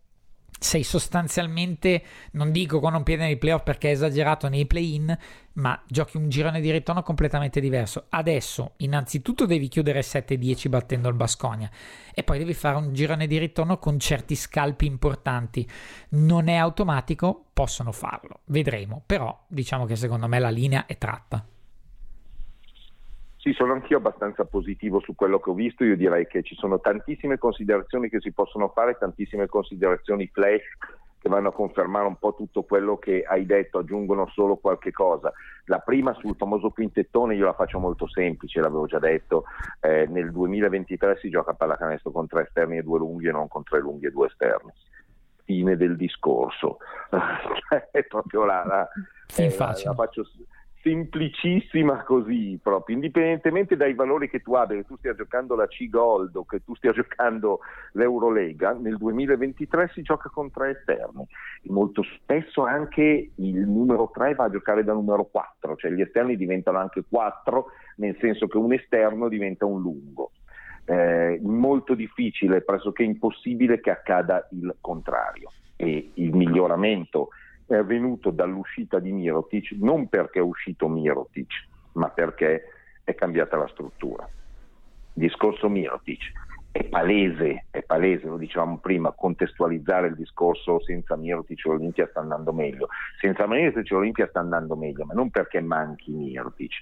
[0.64, 5.16] sei sostanzialmente, non dico con un piede nei playoff perché è esagerato nei play-in,
[5.54, 8.06] ma giochi un girone di ritorno completamente diverso.
[8.10, 11.70] Adesso, innanzitutto, devi chiudere 7-10 battendo il Basconia
[12.14, 15.70] e poi devi fare un girone di ritorno con certi scalpi importanti.
[16.10, 21.46] Non è automatico, possono farlo, vedremo, però diciamo che secondo me la linea è tratta.
[23.44, 25.84] Sì, sono anch'io abbastanza positivo su quello che ho visto.
[25.84, 30.64] Io direi che ci sono tantissime considerazioni che si possono fare, tantissime considerazioni flash
[31.20, 35.34] che vanno a confermare un po' tutto quello che hai detto, aggiungono solo qualche cosa.
[35.66, 39.44] La prima sul famoso quintettone io la faccio molto semplice, l'avevo già detto,
[39.82, 43.50] eh, nel 2023 si gioca a pallacanestro con tre esterni e due lunghi e non
[43.50, 44.72] con tre lunghi e due esterni.
[45.44, 46.78] Fine del discorso.
[47.92, 48.88] è proprio la, la,
[49.36, 50.26] eh, la, la faccio
[50.84, 56.36] semplicissima così proprio, indipendentemente dai valori che tu abbia, che tu stia giocando la C-Gold
[56.36, 57.62] o che tu stia giocando
[57.94, 61.26] l'Eurolega, nel 2023 si gioca con tre esterni
[61.62, 66.02] e molto spesso anche il numero 3 va a giocare da numero 4, cioè gli
[66.02, 67.66] esterni diventano anche 4,
[67.98, 70.32] nel senso che un esterno diventa un lungo.
[70.86, 77.30] Eh, molto difficile, pressoché impossibile che accada il contrario e il miglioramento
[77.68, 81.52] è avvenuto dall'uscita di Mirotic non perché è uscito Mirotic,
[81.94, 82.64] ma perché
[83.04, 84.28] è cambiata la struttura.
[85.14, 86.32] discorso Mirotic
[86.74, 92.52] è palese, è palese, lo dicevamo prima, contestualizzare il discorso senza Mirotic l'Olimpia sta andando
[92.52, 92.88] meglio.
[93.20, 96.74] Senza Mirotic l'Olimpia sta andando meglio, ma non perché manchi Mirotic,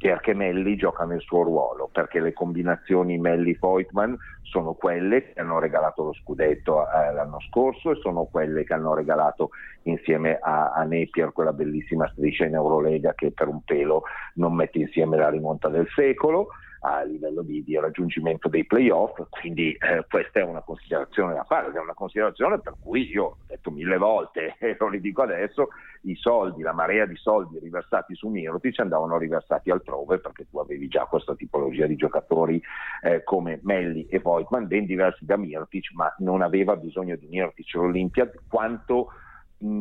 [0.00, 6.04] perché Melli gioca nel suo ruolo, perché le combinazioni Melli-Voigtman sono quelle che hanno regalato
[6.04, 9.50] lo scudetto eh, l'anno scorso e sono quelle che hanno regalato
[9.82, 14.04] insieme a, a Napier quella bellissima striscia in Eurolega che per un pelo
[14.36, 16.48] non mette insieme la rimonta del secolo
[16.80, 21.70] a livello di, di raggiungimento dei playoff, quindi eh, questa è una considerazione da fare,
[21.72, 25.68] è una considerazione per cui io detto mille volte e lo ridico adesso,
[26.02, 30.88] i soldi, la marea di soldi riversati su Mirotic andavano riversati altrove perché tu avevi
[30.88, 32.60] già questa tipologia di giocatori
[33.02, 37.74] eh, come Melli e Voigtman, ben diversi da Mirotic, ma non aveva bisogno di Mirotic
[37.74, 39.12] l'Olimpia quanto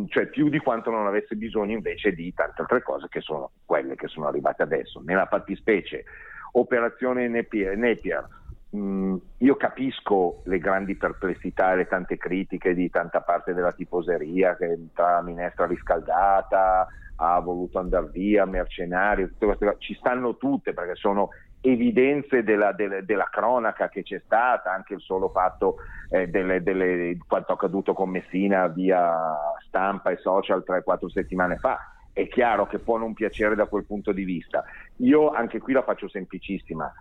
[0.09, 3.95] cioè più di quanto non avesse bisogno invece di tante altre cose che sono quelle
[3.95, 4.99] che sono arrivate adesso.
[4.99, 6.03] Nella fattispecie
[6.51, 8.27] operazione Napier, Napier.
[8.75, 14.55] Mm, io capisco le grandi perplessità e le tante critiche di tanta parte della tifoseria
[14.55, 20.37] che tra la minestra riscaldata ha voluto andare via, mercenario, tutte queste cose, ci stanno
[20.37, 21.29] tutte perché sono
[21.61, 25.77] evidenze della, della, della, cronaca che c'è stata, anche il solo fatto
[26.09, 29.35] eh, delle, delle, quanto accaduto con Messina via
[29.67, 31.77] stampa e social 3-4 settimane fa
[32.13, 34.63] è chiaro che può non piacere da quel punto di vista.
[34.97, 36.91] Io anche qui la faccio semplicissima.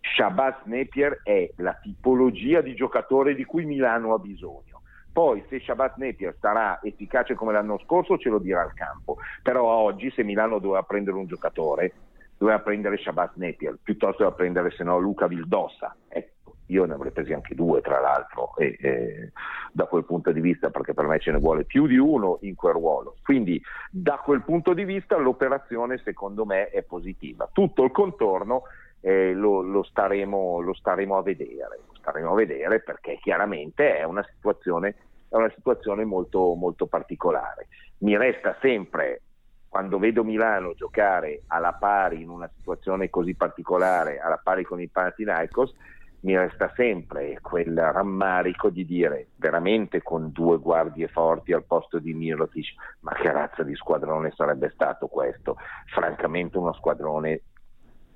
[0.00, 4.82] Shabazz Napier è la tipologia di giocatore di cui Milano ha bisogno.
[5.12, 9.64] Poi se Shabbat Napier sarà efficace come l'anno scorso ce lo dirà il campo, però
[9.64, 11.92] oggi se Milano doveva prendere un giocatore
[12.38, 15.94] doveva prendere Shabbat Napier piuttosto che prendere se no Luca Vildossa.
[16.06, 19.32] Ecco, io ne avrei presi anche due tra l'altro e, e,
[19.72, 22.54] da quel punto di vista perché per me ce ne vuole più di uno in
[22.54, 23.16] quel ruolo.
[23.22, 27.48] Quindi da quel punto di vista l'operazione secondo me è positiva.
[27.52, 28.62] Tutto il contorno
[29.00, 34.04] eh, lo, lo, staremo, lo, staremo, a vedere, lo staremo a vedere perché chiaramente è
[34.04, 34.94] una situazione,
[35.28, 37.68] è una situazione molto, molto particolare.
[37.98, 39.22] Mi resta sempre
[39.68, 44.88] quando vedo Milano giocare alla pari in una situazione così particolare, alla pari con i
[44.88, 45.74] Panathinaikos,
[46.20, 52.12] mi resta sempre quel rammarico di dire veramente con due guardie forti al posto di
[52.12, 55.56] Mirotic, ma che razza di squadrone sarebbe stato questo?
[55.86, 57.42] Francamente uno squadrone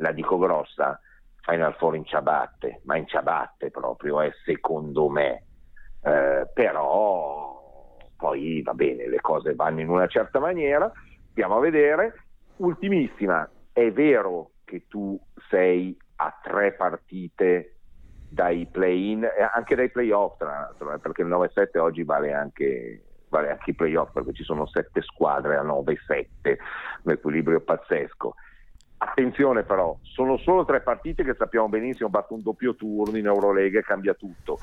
[0.03, 1.01] la dico grossa,
[1.41, 5.45] Final Four in ciabatte, ma in ciabatte proprio, eh, secondo me.
[6.03, 10.91] Eh, però poi va bene, le cose vanno in una certa maniera,
[11.29, 12.25] andiamo a vedere.
[12.57, 17.77] Ultimissima, è vero che tu sei a tre partite
[18.29, 23.03] dai play-in, e anche dai play-off, tra l'altro, eh, perché il 9-7 oggi vale anche,
[23.29, 26.57] vale anche i play-off, perché ci sono sette squadre a 9-7,
[27.03, 28.35] un equilibrio pazzesco.
[29.05, 33.81] Attenzione però, sono solo tre partite che sappiamo benissimo, batte un doppio turno in Eurolega
[33.81, 34.61] e cambia tutto,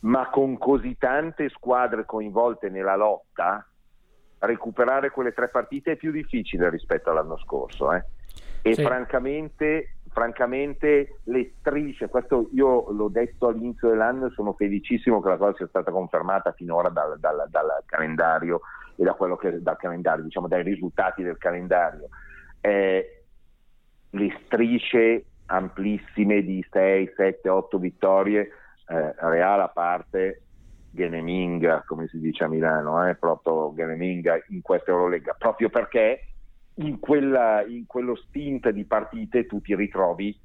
[0.00, 3.66] ma con così tante squadre coinvolte nella lotta,
[4.40, 7.90] recuperare quelle tre partite è più difficile rispetto all'anno scorso.
[7.94, 8.04] Eh?
[8.60, 8.82] E sì.
[8.82, 15.38] francamente, francamente le strisce, questo io l'ho detto all'inizio dell'anno e sono felicissimo che la
[15.38, 18.60] cosa sia stata confermata finora dal, dal, dal calendario
[18.96, 22.08] e da quello che, dal calendario, diciamo dai risultati del calendario.
[22.60, 23.17] Eh,
[24.10, 28.50] le strisce amplissime di 6, 7, 8 vittorie,
[28.88, 30.42] eh, Real a parte,
[30.90, 36.20] Geneminga, come si dice a Milano, eh, proprio Geneminga in questa Eurolega, proprio perché
[36.74, 40.36] in, quella, in quello stint di partite tu ti ritrovi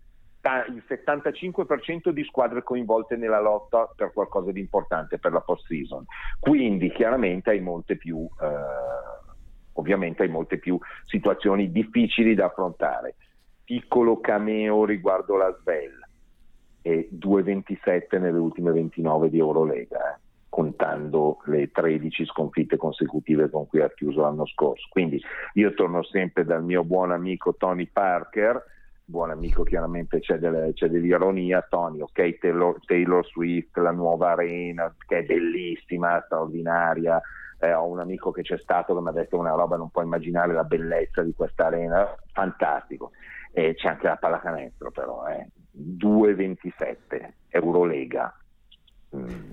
[0.67, 6.03] il 75% di squadre coinvolte nella lotta per qualcosa di importante per la post season.
[6.37, 13.15] Quindi chiaramente hai molte più, eh, ovviamente hai molte più situazioni difficili da affrontare
[13.63, 16.01] piccolo cameo riguardo la Svel
[16.81, 23.81] e 2,27 nelle ultime 29 di Eurolega, eh, contando le 13 sconfitte consecutive con cui
[23.81, 24.87] ha chiuso l'anno scorso.
[24.89, 25.19] Quindi
[25.53, 28.61] io torno sempre dal mio buon amico Tony Parker,
[29.05, 34.93] buon amico chiaramente c'è, delle, c'è dell'ironia, Tony, ok, Taylor, Taylor, Swift, la nuova arena
[35.07, 37.21] che è bellissima, straordinaria,
[37.59, 40.03] eh, ho un amico che c'è stato che mi ha detto una roba, non puoi
[40.03, 43.11] immaginare la bellezza di questa arena, fantastico
[43.53, 45.47] e c'è anche la pallacanestro però, eh.
[45.75, 48.35] 2,27 Eurolega.
[49.15, 49.51] Mm.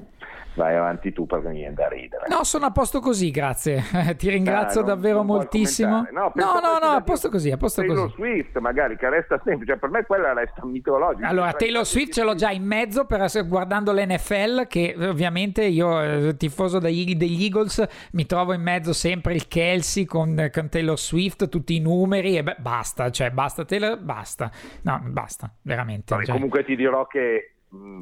[0.54, 2.26] Vai avanti tu perché mi viene da ridere.
[2.28, 3.82] No, sono a posto così, grazie.
[4.16, 6.06] Ti ringrazio ah, non, davvero non moltissimo.
[6.10, 8.14] No, no, no, no, a posto così, a posto Taylor così.
[8.14, 11.28] Swift magari che resta sempre, cioè per me quella resta mitologica.
[11.28, 16.36] Allora, Taylor Swift ce l'ho già in mezzo per guardando l'NFL che ovviamente io eh,
[16.36, 21.48] tifoso degli, degli Eagles mi trovo in mezzo sempre il Kelsey con, con Taylor Swift,
[21.48, 24.50] tutti i numeri e beh, basta, cioè basta Taylor, basta.
[24.82, 26.14] No, basta, veramente.
[26.14, 26.34] Vabbè, cioè.
[26.34, 28.00] Comunque ti dirò che mh,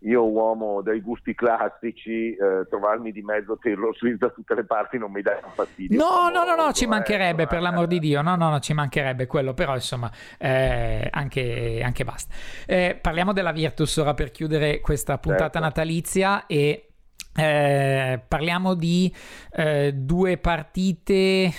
[0.00, 4.96] io uomo dai gusti classici, eh, trovarmi di mezzo Taylor Swift da tutte le parti
[4.96, 5.98] non mi dà fastidio.
[5.98, 8.72] No, no, no, no, ci mancherebbe, eh, per l'amor di Dio, no, no, no, ci
[8.72, 12.34] mancherebbe quello, però insomma, eh, anche, anche, basta.
[12.66, 15.60] Eh, parliamo della Virtus ora per chiudere questa puntata certo.
[15.60, 16.90] natalizia e
[17.36, 19.14] eh, parliamo di
[19.52, 21.52] eh, due partite,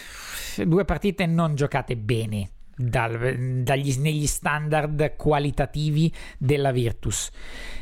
[0.66, 2.50] due partite non giocate bene.
[2.76, 7.30] Dal, dagli, negli standard qualitativi della Virtus.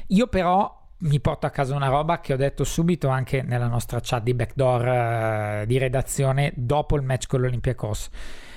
[0.07, 3.99] Io però mi porto a casa una roba che ho detto subito anche nella nostra
[4.01, 8.09] chat di backdoor uh, di redazione dopo il match con l'Olympiacos.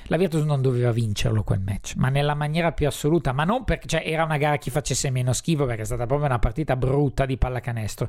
[0.07, 3.87] La Virtus non doveva vincerlo quel match, ma nella maniera più assoluta, ma non perché
[3.87, 7.25] cioè, era una gara chi facesse meno schifo, perché è stata proprio una partita brutta
[7.25, 8.09] di pallacanestro.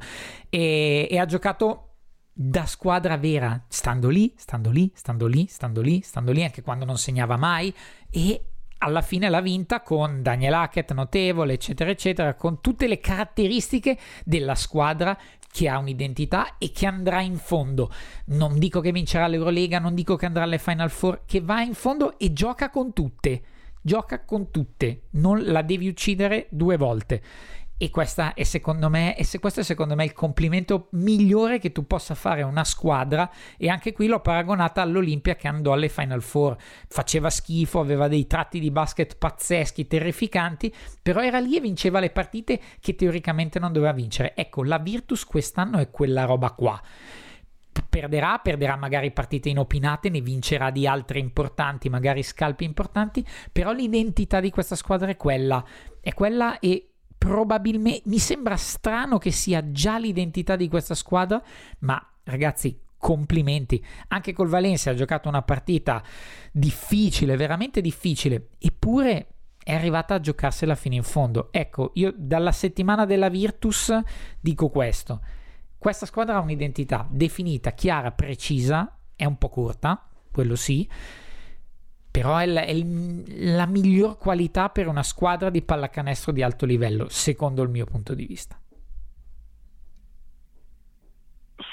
[0.49, 1.92] E, e ha giocato
[2.34, 6.84] da squadra vera, stando lì, stando lì, stando lì, stando lì, stando lì, anche quando
[6.84, 7.73] non segnava mai.
[8.09, 8.45] E
[8.79, 14.55] alla fine l'ha vinta con Daniel Hackett notevole, eccetera, eccetera, con tutte le caratteristiche della
[14.55, 15.17] squadra
[15.49, 17.91] che ha un'identità e che andrà in fondo.
[18.25, 21.75] Non dico che vincerà l'Eurolega, non dico che andrà alle Final Four, che va in
[21.75, 23.43] fondo e gioca con tutte.
[23.79, 27.21] Gioca con tutte, non la devi uccidere due volte.
[27.76, 31.71] E, questa è secondo me, e se questo è secondo me il complimento migliore che
[31.74, 33.30] tu possa fare a una squadra.
[33.57, 36.55] E anche qui l'ho paragonata all'Olimpia che andò alle Final Four.
[36.88, 42.11] Faceva schifo, aveva dei tratti di basket pazzeschi, terrificanti, però era lì e vinceva le
[42.11, 44.34] partite che teoricamente non doveva vincere.
[44.36, 46.82] Ecco, la Virtus quest'anno è quella roba qua.
[47.89, 54.39] perderà, perderà magari partite inopinate, ne vincerà di altre importanti, magari scalpi importanti, però l'identità
[54.39, 55.63] di questa squadra è quella,
[55.99, 56.92] è quella e
[57.24, 61.41] probabilmente mi sembra strano che sia già l'identità di questa squadra,
[61.80, 63.82] ma ragazzi, complimenti.
[64.09, 66.03] Anche col Valencia ha giocato una partita
[66.51, 69.28] difficile, veramente difficile, eppure
[69.63, 71.47] è arrivata a giocarsela fino in fondo.
[71.53, 73.97] Ecco, io dalla settimana della Virtus
[74.41, 75.21] dico questo.
[75.78, 80.89] Questa squadra ha un'identità definita, chiara, precisa, è un po' corta, quello sì,
[82.14, 87.07] però è, la, è la miglior qualità per una squadra di pallacanestro di alto livello,
[87.09, 88.55] secondo il mio punto di vista.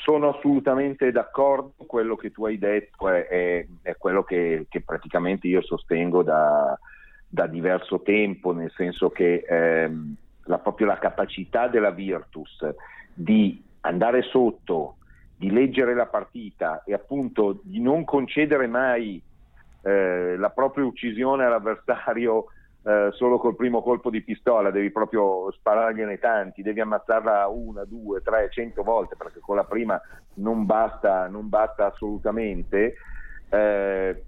[0.02, 5.46] Sono assolutamente d'accordo, quello che tu hai detto è, è, è quello che, che, praticamente
[5.46, 6.78] io sostengo da,
[7.28, 10.14] da, diverso tempo, nel senso che ehm,
[10.44, 12.66] la, proprio la capacità della Virtus
[13.12, 14.96] di andare sotto,
[15.36, 19.22] di leggere la partita e appunto di non concedere mai
[19.82, 22.46] eh, la propria uccisione all'avversario
[22.82, 28.22] eh, solo col primo colpo di pistola, devi proprio sparargliene tanti, devi ammazzarla una, due,
[28.22, 30.00] tre, cento volte perché con la prima
[30.34, 32.94] non basta, non basta assolutamente.
[33.50, 34.24] Eh,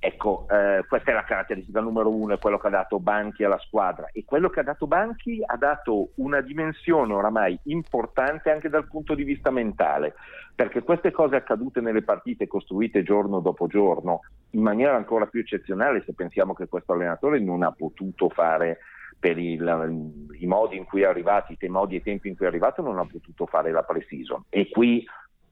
[0.00, 3.58] Ecco, eh, questa è la caratteristica numero uno, è quello che ha dato Banchi alla
[3.58, 4.08] squadra.
[4.12, 9.16] E quello che ha dato Banchi ha dato una dimensione oramai importante anche dal punto
[9.16, 10.14] di vista mentale,
[10.54, 14.20] perché queste cose accadute nelle partite costruite giorno dopo giorno
[14.50, 18.78] in maniera ancora più eccezionale se pensiamo che questo allenatore non ha potuto fare
[19.18, 22.44] per il, i modi in cui è arrivato, i modi e i tempi in cui
[22.44, 24.44] è arrivato non ha potuto fare la pre-season.
[24.48, 25.04] E qui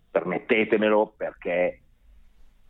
[0.08, 1.80] permettetemelo perché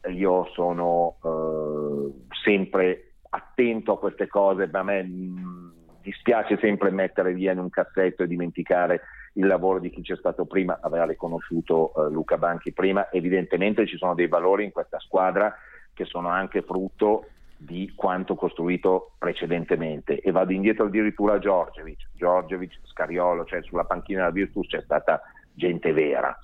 [0.08, 5.68] io sono eh, sempre attento a queste cose, a me mm,
[6.02, 9.02] dispiace sempre mettere via in un cassetto e dimenticare
[9.34, 13.96] il lavoro di chi c'è stato prima, aveva riconosciuto eh, Luca Banchi prima, evidentemente ci
[13.96, 15.54] sono dei valori in questa squadra
[15.92, 17.26] che sono anche frutto
[17.56, 20.20] di quanto costruito precedentemente.
[20.20, 25.22] E vado indietro addirittura a Giorgevic, Giorgevic, Scariolo, cioè sulla panchina della Virtus c'è stata
[25.54, 26.36] gente vera.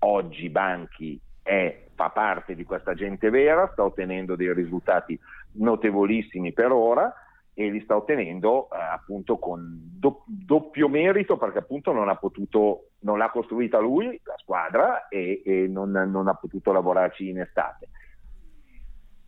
[0.00, 5.18] Oggi Banchi è fa parte di questa gente vera, sta ottenendo dei risultati
[5.52, 7.12] notevolissimi per ora
[7.54, 12.90] e li sta ottenendo eh, appunto con do- doppio merito perché appunto non ha potuto,
[13.00, 17.88] non l'ha costruita lui, la squadra, e, e non, non, ha potuto lavorarci in estate.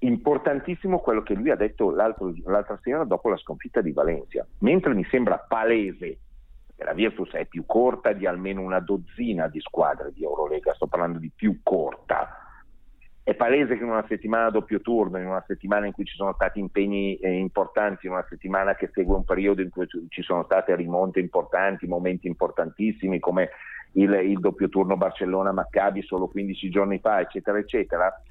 [0.01, 5.05] Importantissimo quello che lui ha detto l'altra sera dopo la sconfitta di Valencia, mentre mi
[5.05, 6.19] sembra palese
[6.85, 11.19] la Virtus è più corta di almeno una dozzina di squadre di Eurolega, sto parlando
[11.19, 12.49] di più corta,
[13.29, 16.15] è palese che in una settimana a doppio turno, in una settimana in cui ci
[16.15, 20.23] sono stati impegni eh, importanti, in una settimana che segue un periodo in cui ci
[20.23, 23.51] sono state rimonte importanti, momenti importantissimi come
[23.93, 28.23] il, il doppio turno Barcellona-Maccabi solo 15 giorni fa, eccetera, eccetera,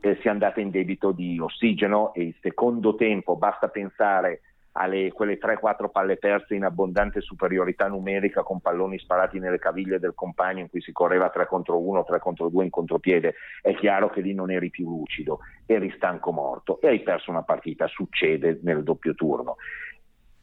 [0.00, 4.40] eh, si è andata in debito di ossigeno e il secondo tempo, basta pensare
[4.72, 10.14] alle quelle 3-4 palle perse in abbondante superiorità numerica con palloni sparati nelle caviglie del
[10.14, 14.10] compagno in cui si correva 3 contro 1, 3 contro 2 in contropiede, è chiaro
[14.10, 18.60] che lì non eri più lucido, eri stanco morto e hai perso una partita, succede
[18.62, 19.56] nel doppio turno.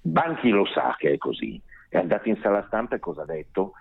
[0.02, 3.74] Banchi lo sa che è così, è andato in sala stampa e cosa ha detto?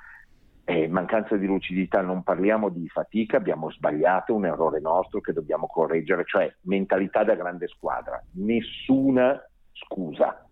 [0.65, 5.67] Eh, mancanza di lucidità, non parliamo di fatica, abbiamo sbagliato, un errore nostro che dobbiamo
[5.67, 9.41] correggere, cioè mentalità da grande squadra, nessuna
[9.85, 10.47] scusa,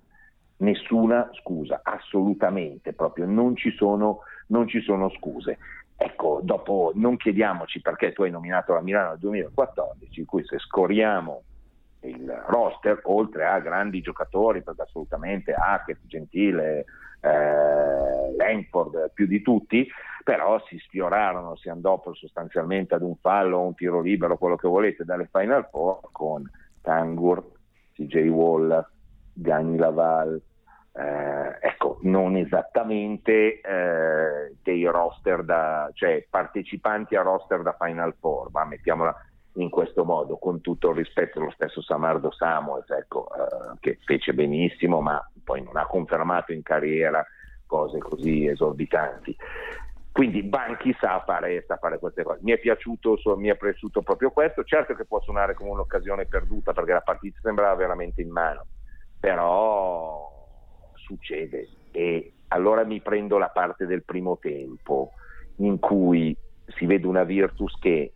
[0.59, 5.59] nessuna scusa, assolutamente, proprio non ci sono, non ci sono scuse.
[5.97, 10.59] Ecco, dopo non chiediamoci perché tu hai nominato la Milano nel 2014, in cui se
[10.59, 11.43] scoriamo
[12.01, 16.85] il roster, oltre a grandi giocatori, perché assolutamente Hackett, Gentile,
[17.21, 19.89] eh, Langford, più di tutti,
[20.23, 25.05] però si sfiorarono, si andò sostanzialmente ad un fallo, un tiro libero, quello che volete,
[25.05, 26.51] dalle Final Four con
[26.83, 27.43] Tangur,
[27.95, 28.87] CJ Wall,
[29.35, 30.41] Gani Laval,
[30.97, 38.51] eh, ecco, non esattamente eh, dei roster da, cioè partecipanti a roster da Final Four,
[38.53, 39.15] ma mettiamola
[39.55, 44.35] in questo modo, con tutto il rispetto lo stesso Samardo Samuels, ecco, eh, che fece
[44.35, 47.25] benissimo, ma poi non ha confermato in carriera
[47.67, 49.37] cose così esorbitanti.
[50.13, 52.39] Quindi Banchi sa fare, sa fare, queste cose.
[52.43, 54.63] Mi è piaciuto, mi è piaciuto proprio questo.
[54.63, 58.67] Certo che può suonare come un'occasione perduta perché la partita sembrava veramente in mano
[59.25, 60.31] però
[60.93, 65.13] succede e allora mi prendo la parte del primo tempo
[65.57, 66.37] in cui
[66.77, 68.13] si vede una Virtus che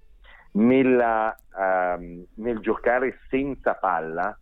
[0.52, 4.38] nella, um, nel giocare senza palla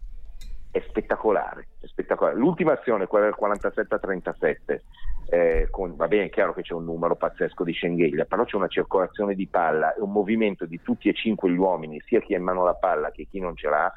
[0.73, 2.37] è spettacolare, è spettacolare.
[2.37, 4.81] L'ultima azione, quella del 47-37,
[5.31, 8.57] eh, con, va bene, è chiaro che c'è un numero pazzesco di Schengelia, però c'è
[8.57, 12.35] una circolazione di palla e un movimento di tutti e cinque gli uomini, sia chi
[12.35, 13.93] ha in mano la palla che chi non ce l'ha,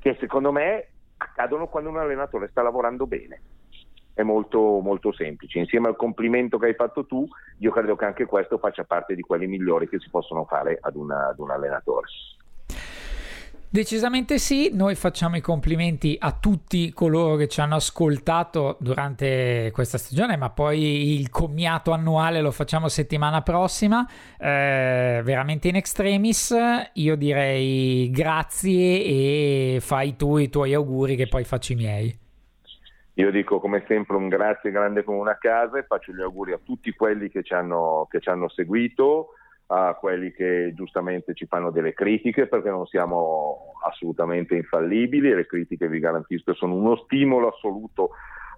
[0.00, 0.88] che secondo me
[1.22, 3.40] accadono quando un allenatore sta lavorando bene.
[4.14, 5.58] È molto, molto semplice.
[5.58, 7.26] Insieme al complimento che hai fatto tu,
[7.58, 10.96] io credo che anche questo faccia parte di quelli migliori che si possono fare ad,
[10.96, 12.08] una, ad un allenatore.
[13.72, 19.96] Decisamente sì, noi facciamo i complimenti a tutti coloro che ci hanno ascoltato durante questa
[19.96, 24.06] stagione, ma poi il commiato annuale lo facciamo settimana prossima,
[24.38, 26.54] eh, veramente in extremis.
[26.92, 32.18] Io direi grazie e fai tu i tuoi auguri che poi faccio i miei.
[33.14, 36.60] Io dico come sempre un grazie grande come una casa e faccio gli auguri a
[36.62, 39.28] tutti quelli che ci hanno, che ci hanno seguito
[39.74, 45.46] a quelli che giustamente ci fanno delle critiche perché non siamo assolutamente infallibili e le
[45.46, 48.10] critiche vi garantisco sono uno stimolo assoluto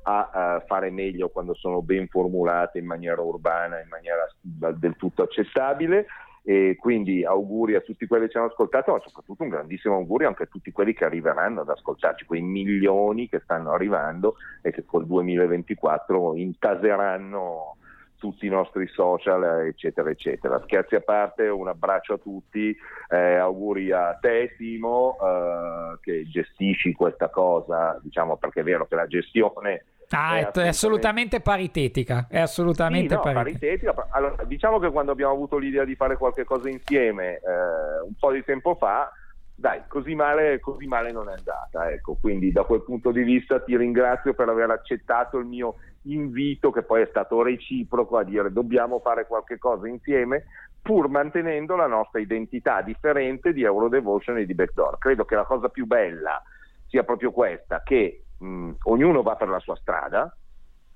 [0.03, 5.23] a, a fare meglio quando sono ben formulate in maniera urbana, in maniera del tutto
[5.23, 6.07] accettabile.
[6.47, 10.29] E quindi auguri a tutti quelli che ci hanno ascoltato, ma soprattutto un grandissimo augurio
[10.29, 14.85] anche a tutti quelli che arriveranno ad ascoltarci, quei milioni che stanno arrivando e che
[14.85, 17.77] col 2024 intaseranno
[18.19, 20.61] tutti i nostri social, eccetera, eccetera.
[20.65, 22.75] Scherzi a parte, un abbraccio a tutti,
[23.09, 28.95] eh, auguri a te Timo eh, che gestisci questa cosa, diciamo perché è vero che
[28.95, 29.85] la gestione...
[30.11, 30.63] Ah, è, assolutamente...
[30.63, 33.93] è, assolutamente paritetica, è assolutamente sì, no, paritetica.
[33.93, 34.17] paritetica.
[34.17, 38.31] Allora, diciamo che quando abbiamo avuto l'idea di fare qualche cosa insieme eh, un po'
[38.31, 39.11] di tempo fa,
[39.57, 41.91] dai, così male, così male non è andata.
[41.91, 42.17] Ecco.
[42.21, 46.83] Quindi da quel punto di vista ti ringrazio per aver accettato il mio invito che
[46.83, 50.45] poi è stato reciproco a dire dobbiamo fare qualche cosa insieme
[50.83, 54.99] pur mantenendo la nostra identità differente di Eurodevotion e di Backdoor.
[54.99, 56.43] Credo che la cosa più bella
[56.87, 60.37] sia proprio questa, che mh, ognuno va per la sua strada,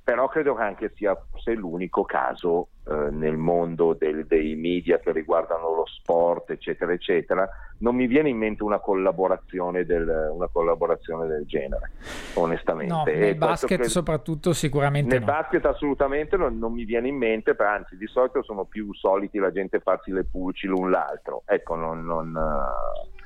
[0.08, 5.12] però credo che anche sia forse l'unico caso eh, nel mondo del, dei media che
[5.12, 7.46] riguardano lo sport, eccetera, eccetera.
[7.80, 11.90] Non mi viene in mente una collaborazione del, una collaborazione del genere,
[12.36, 12.94] onestamente.
[12.94, 15.26] No, nel basket credo, soprattutto sicuramente Nel no.
[15.26, 19.52] basket assolutamente non, non, mi viene in mente, anzi di solito sono più soliti la
[19.52, 21.42] gente farsi le pulci l'un l'altro.
[21.44, 22.02] Ecco, non...
[22.02, 23.16] non uh,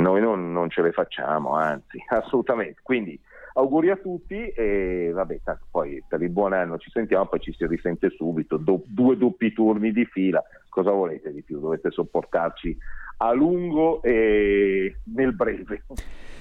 [0.00, 2.80] noi non, non, ce le facciamo, anzi, assolutamente.
[2.82, 3.20] Quindi
[3.58, 7.52] auguri a tutti e vabbè, tanto poi per il buon anno ci sentiamo, poi ci
[7.52, 11.58] si risente subito, Do, due doppi turni di fila, cosa volete di più?
[11.60, 12.76] Dovete sopportarci
[13.18, 15.82] a lungo e nel breve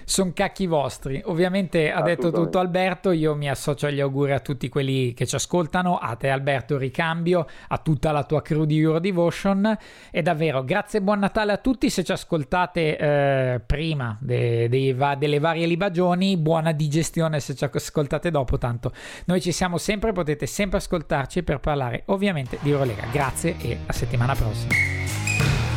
[0.10, 1.22] sono cacchi vostri.
[1.26, 5.36] Ovviamente ha detto tutto Alberto, io mi associo agli auguri a tutti quelli che ci
[5.36, 9.78] ascoltano, a te Alberto Ricambio, a tutta la tua crew di Euro Devotion
[10.10, 14.94] e davvero grazie e buon Natale a tutti se ci ascoltate eh, prima de, de,
[14.94, 18.94] va, delle varie libagioni, buona digestione se ci ascoltate dopo, tanto
[19.26, 23.08] noi ci siamo sempre, potete sempre ascoltarci per parlare ovviamente di Eurolega.
[23.12, 25.77] Grazie e a settimana prossima.